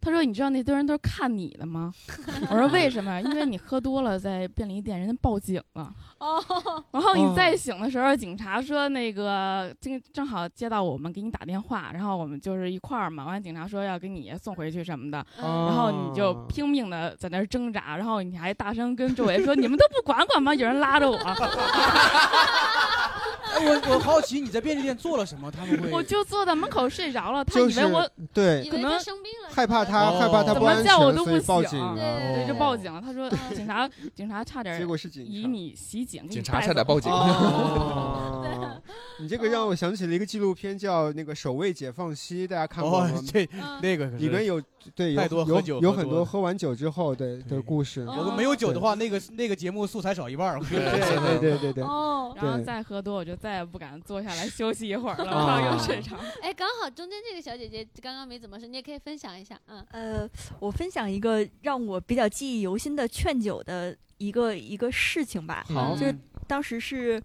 [0.00, 1.92] 他说：“你知道那堆人都是看你的吗？”
[2.50, 3.20] 我说： “为什么？
[3.20, 5.92] 因为你喝多了，在便利店，人家报警了。
[6.18, 6.42] 哦，
[6.92, 13.26] 然后你再醒的时候，警察说那个正正好接到我们给你打电话，然后我们就是一块儿嘛。
[13.26, 21.18] 完，警察说要给你送回去什么的，然后你就拼命的在那儿挣扎，然后你还大声跟周围说：‘你们都不管管吗？’有人拉着我。”
[23.58, 25.50] 哎，我我好奇你在便利店做了什么？
[25.50, 31.94] 他们会我就坐在门口睡着了，他就以为我对可能生病了，害怕他害怕他怎不安么叫我全，所以都不醒，报警了。
[31.96, 33.00] 对，就报警了。
[33.00, 38.80] 他说警察警察差点结果是警察以你袭警，给你警察带走差点报警哦，
[39.20, 43.24] 你这个让我想起了一个纪录片，叫那个《守卫解放西》，大家看过吗哦？
[43.26, 43.48] 这
[43.82, 44.62] 那个可是里面有
[44.94, 48.02] 对有太多喝有酒有很多喝完酒之后的的故事。
[48.02, 50.60] 如果没有酒的话，那个那个节目素材少一半儿。
[50.60, 51.84] 对对对对对。
[51.84, 56.16] 哦，然后再喝多，我就再也不敢坐下来 休息一会儿了，又睡着。
[56.42, 60.28] 哎，刚好中间这个小姐姐刚刚没怎么说，你也可以分享一下，嗯，呃，
[60.60, 65.64] 我分享一个让我比较记忆犹新的劝酒的一个一个事情吧。
[65.68, 66.14] 好就是
[66.46, 67.22] 当时是呃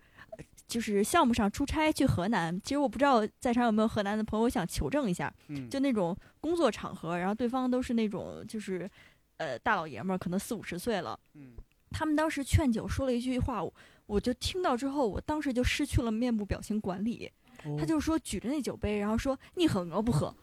[0.73, 8.89] 就是项目上出差去河南，其实我不知道在场有没有河南的朋友，我想求证一下，嗯就那种工作场合，然后对方都是那种就是
[9.37, 11.51] 呃大老爷们儿，可能四五十岁了，嗯，
[11.91, 13.71] 他们当时劝酒说了一句话，我
[14.07, 17.31] 我就听到之后，我当时就失去了面部表情管理。
[17.65, 20.35] 哦他就说举着那酒杯，然后说你喝我不喝，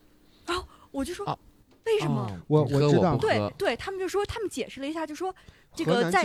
[0.46, 1.36] 然后我就说、啊
[1.86, 2.22] 为什么？
[2.22, 5.34] 哦我我知道对对，他们就说，他们解释了一下，就说
[5.74, 6.24] 这个在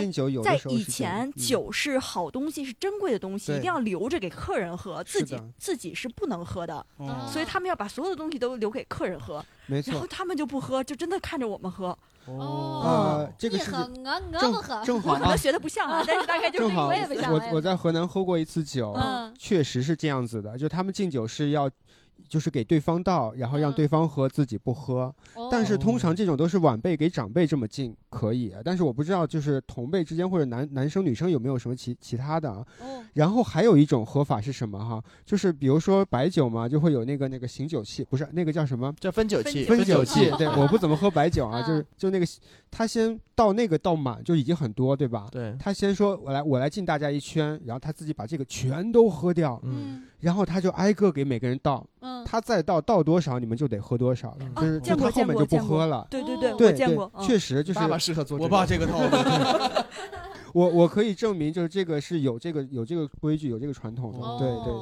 [0.68, 9.44] 以前，嗯酒是好东西，是珍贵的东西，一定要留着给客人喝，自己自己是不能喝的，哦所以他们要把所有的东西都留给客人喝。
[9.66, 11.96] 没错然后他们就不喝，就真的看着我们喝。
[12.26, 14.52] 哦，这个是你喝我我正，
[14.84, 21.70] 正好啊我可能学的不像啊，但是大概 就是正好我也不想我我在河南喝过一次酒嗯，确实是这样子的，就他们敬酒是要。
[22.28, 25.14] 就是给对方倒，然后让对方喝，自己不喝。
[25.50, 32.64] 但是通常这种都是晚辈给长辈这么敬可以，但是我不知道就是同辈之间或者男男生女生有没有什么其其他的啊。
[33.14, 35.02] 然后还有一种喝法是什么哈？
[35.24, 38.92] 就是比如说白酒嘛，就会有那个那个醒酒器，不是那个叫什么？
[39.00, 40.26] 叫分酒器分分酒器。
[40.26, 42.26] 酒器对，我不怎么喝白酒啊， 就是就那个
[42.76, 45.26] 他先倒那个倒满就已经很多，对吧？
[45.32, 45.56] 对。
[45.58, 56.06] 他先说我来我来敬大家一圈，然后他自己把这个全都喝掉，嗯，然后他就挨个给每个人倒，嗯，他再倒倒多少你们就得喝多少了，就是就他后面就不喝了。
[56.10, 57.24] 对对对，对我见过，嗯。
[57.26, 59.84] 确实就是爸爸适合做我爸这个套路。
[60.52, 64.74] 我我可以证明，就是这个是有这个有这个规矩，有这个传统的，对对。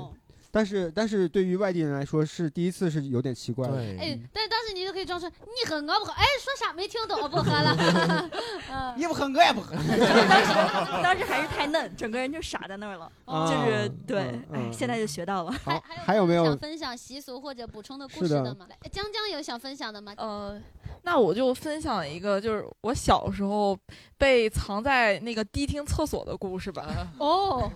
[0.55, 3.77] 但是但是对于外地人来说，是第一次是有点奇怪的。
[3.99, 8.31] 哎，但是当时你就可以装出你很我不喝，哎，说啥没听懂，我不喝了。
[8.71, 9.75] 嗯你不喝我也不喝。
[9.99, 15.51] 当时当时还是太嫩，整个人就傻在那儿了，啊就是对，嗯哎，现在就学到了。
[15.65, 18.67] 还，还有没有想分享习俗或者补充的故事是的的吗？
[18.69, 20.15] 来江江有想分享的吗？
[20.17, 20.61] 呃，
[21.03, 23.77] 那我就分享一个，就是我小时候
[24.17, 27.09] 被藏在那个迪厅厕所的故事吧。
[27.19, 27.69] 哦，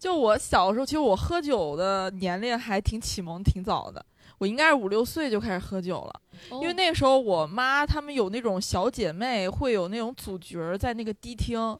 [0.00, 4.04] 就我小时候，其实我喝酒的年龄还挺启蒙挺早的，
[4.38, 6.20] 我应该是五六岁就开始喝酒了。
[6.62, 11.78] 因为那时候我妈她们有那种小姐妹，会有那种组局儿在那个迪厅。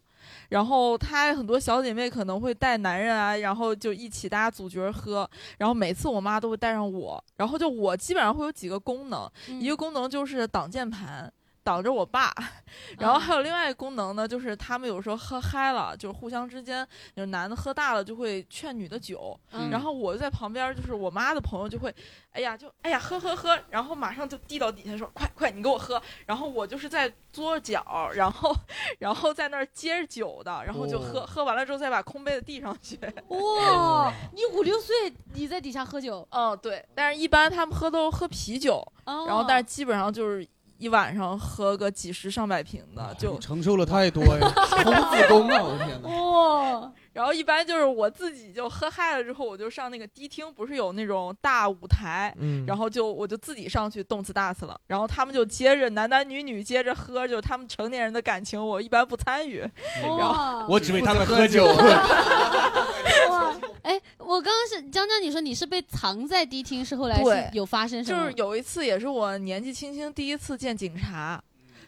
[0.50, 5.28] 然后她很多小姐妹可能会带男人啊，然后就一起大家组局儿喝。
[5.56, 9.28] 然后每次我妈都会带上我，然后就我基本上会有几个功能，
[9.58, 11.32] 一个功能就是挡键盘。
[11.62, 12.32] 挡着我爸，
[12.98, 21.94] 然后还有另外一个功能呢，就是他们有时候喝嗨了，就是互相之间，就是男的喝大了就会劝女的酒，嗯然后我就在旁边，就是我妈的朋友就会，
[22.32, 28.54] 哎呀，就哎呀喝喝喝，然后马上就递到底下说，快快你给我喝，然后我就是在桌着脚，然后
[28.98, 32.98] 然后在那儿接着酒的，然后就喝、哦喝完了之后再把空杯子递上去。
[33.28, 36.26] 哇， 你五六岁你在底下喝酒？
[36.30, 40.46] 嗯，对，但是一般他们喝都是喝啤酒，哦然后但是基本上就是。
[40.80, 44.50] 一晚上喝个几十上百瓶的，就承受了太多呀，
[44.82, 45.62] 童子功啊！
[45.62, 46.08] 我的天哪！
[46.08, 46.92] 哇！
[47.12, 54.80] 然后一般就是我自己就喝嗨了之后，我就上那个迪厅，不是有那种大舞台，嗯然后就我就自己上去动次打次了。
[54.86, 59.58] 然后他们就接着男男女女接着喝，就是他们成年人的感情，我一般不参与。
[60.00, 61.66] 然后 我只为他们喝酒。
[63.28, 68.24] 哇，哎，我刚刚是江江，你说你是被藏在迪厅，是后来是有发生什么？
[68.24, 71.42] 就是有一次也是我年纪轻轻第一次见警察，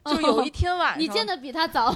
[0.05, 1.95] 就有一天晚上，你见的比他早。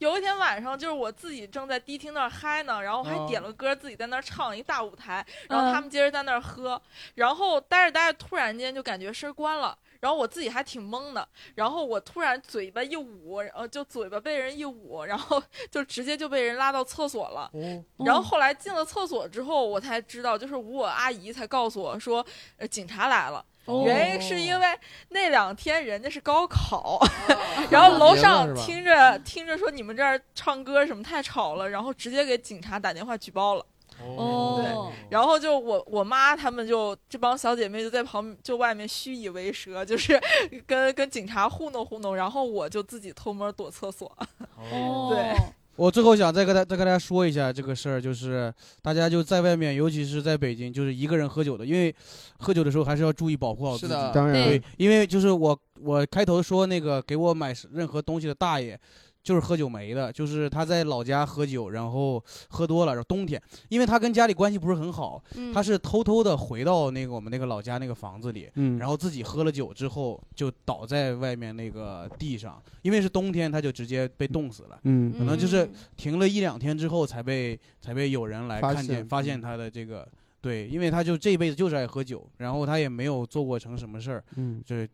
[0.00, 6.80] 有一天晚上，就是我自己正在迪厅那儿嗨呢，然后还点了歌，自己在那儿唱一大舞台，然后他们接着在那儿喝，
[7.14, 9.76] 然后待着待着，突然间就感觉声关了。
[10.00, 17.50] 然后我自己还挺懵的，然后我突然嘴巴一捂，呃就嘴巴被人一捂，然后 就直接就被人拉到厕所了。
[17.98, 22.24] 然后后来进了厕所之后，我才知道，就是捂我阿姨才告诉我说，
[22.56, 23.44] 呃，警察来了。
[23.70, 24.66] 哦原因是因为
[25.10, 27.00] 那两天人家是高考，
[27.70, 33.64] 然后楼上听着听着说你们这儿唱歌什么太吵了，然后直接给警察打电话举报了。
[34.02, 40.18] 哦对，然后就我我妈他们就这帮小姐妹就在旁就外面虚以为蛇，就是
[40.66, 44.10] 跟跟警察糊弄糊弄，然后我就自己偷摸躲厕所。
[44.56, 45.36] 哦对，
[45.80, 48.52] 我最后想再跟大再跟大家说一下这个事儿，就是
[48.82, 51.94] 大家就在外面，尤其是在北京，就是一个人喝酒的，因为
[52.38, 53.94] 喝酒的时候还是要注意保护好自己。
[53.94, 58.78] 是的当然对，因为就是我我开头说那个给我买任何东西的大爷。
[59.22, 80.08] 就是喝酒没的，就是他在老家喝酒，然后喝多了，然后冬天，因为他跟家里关系不是很好，嗯他是偷偷的回到那个我们那个老家那个房子里，嗯然后自己喝了酒之后就倒在外面那个地上，因为是冬天，他就直接被冻死了，嗯可能就是停了一两天之后才被才被有人来发看见现发现他的这个。
[80.42, 84.88] 对，因为他就这辈子就是爱喝酒，然后他也没有做过成什么事儿，嗯，就是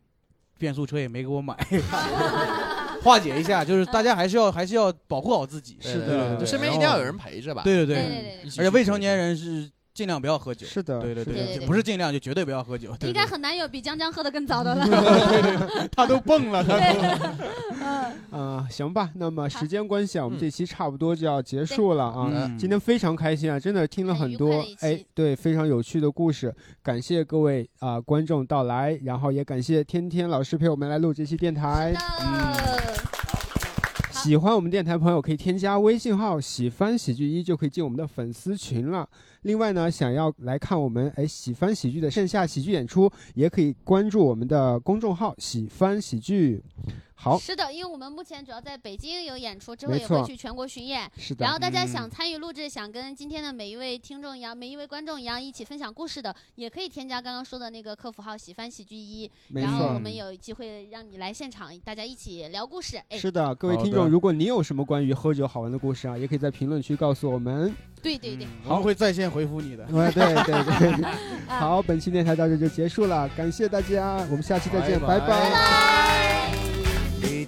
[0.59, 1.55] 变速车也没给我买，
[3.07, 5.79] 化解一下，就是大家还是要还是要保护好自己。
[5.81, 7.63] 是的对对对身边一定要有人陪着吧。
[7.63, 8.41] 对对对。
[8.59, 10.67] 而且未成年人是尽量不要喝酒。
[10.67, 12.95] 是的对对对对不是尽量就绝对不要喝酒。
[13.01, 14.85] 应该很难有比江江喝的更早的了。
[14.87, 17.57] 对对对，他都蹦了， 他都。
[18.37, 22.31] 啊、行吧，那么时间关系啊，我们这期差不多就要结束了啊。
[22.31, 31.95] 嗯今天非常开心啊，真的听了很多哎，对，非常有趣的故事，感谢各位啊、观众到来，然后也感谢天天老师陪我们来录这期电台。
[34.27, 39.09] 喜欢我们电台朋友可以添加微信号“喜欢喜剧一”，就可以进我们的粉丝群了。
[39.43, 46.61] 另外呢，想要来看我们哎喜欢喜剧的线下喜剧演出，也可以关注我们的公众号“喜欢喜剧”。
[47.17, 51.11] 好，是的，因为我们目前主要在北京有演出，之后也会去全国巡演。
[51.19, 51.45] 是的。
[51.45, 51.89] 然后大家嗯。
[51.97, 63.01] 想参与录制，想跟今天的每一位听众一样，每一位观众一样一起分享故事的，也可以添加刚刚说的那个客服号“喜翻喜剧一”，没错然后我们有机会让你来现场，大家一起聊故事。
[63.09, 67.75] 哎，是的，各位听众，如果你有什么关于喝酒好玩的故事啊，也可以在评论区告诉我们。
[68.03, 69.85] 对对对，我们会在线回复你的。
[69.85, 71.05] 哎，对对对，
[71.49, 76.36] 好，本期电台到这就结束了，感谢大家，我们下期再见，拜拜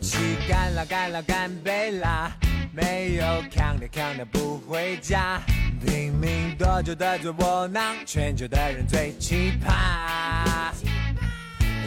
[0.01, 0.17] 一起
[0.49, 2.31] 干啦干啦干杯啦！
[2.73, 5.41] 没有扛的扛的不回家，
[5.85, 10.73] 拼命多久的做窝囊，全球的人最奇葩。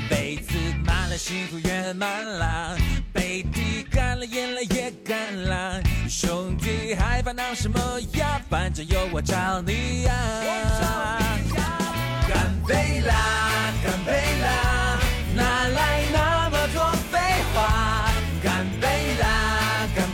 [0.09, 2.77] 杯子满了，幸福圆满了，
[3.13, 5.81] 杯底干了，眼泪也干了。
[6.09, 7.79] 兄弟还烦恼什么
[8.15, 8.41] 呀？
[8.49, 10.13] 反正有我找你呀！
[12.27, 14.11] 干杯啦，干杯
[14.41, 14.99] 啦，
[15.33, 16.10] 哪来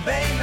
[0.08, 0.37] 啦，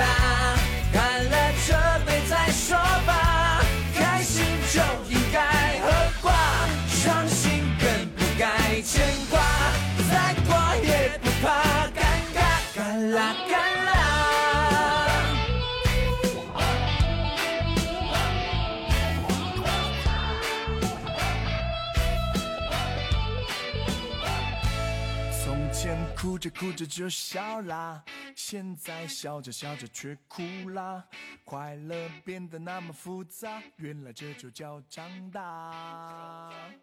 [26.44, 28.04] 着哭着就笑啦，
[28.36, 31.02] 现在笑着笑着却哭啦。
[31.42, 35.40] 快乐变得那么复杂，原来这就叫长大。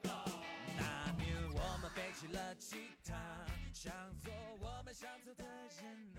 [0.01, 3.13] 那年我们背起了吉他，
[3.71, 6.10] 想做我们想做的人。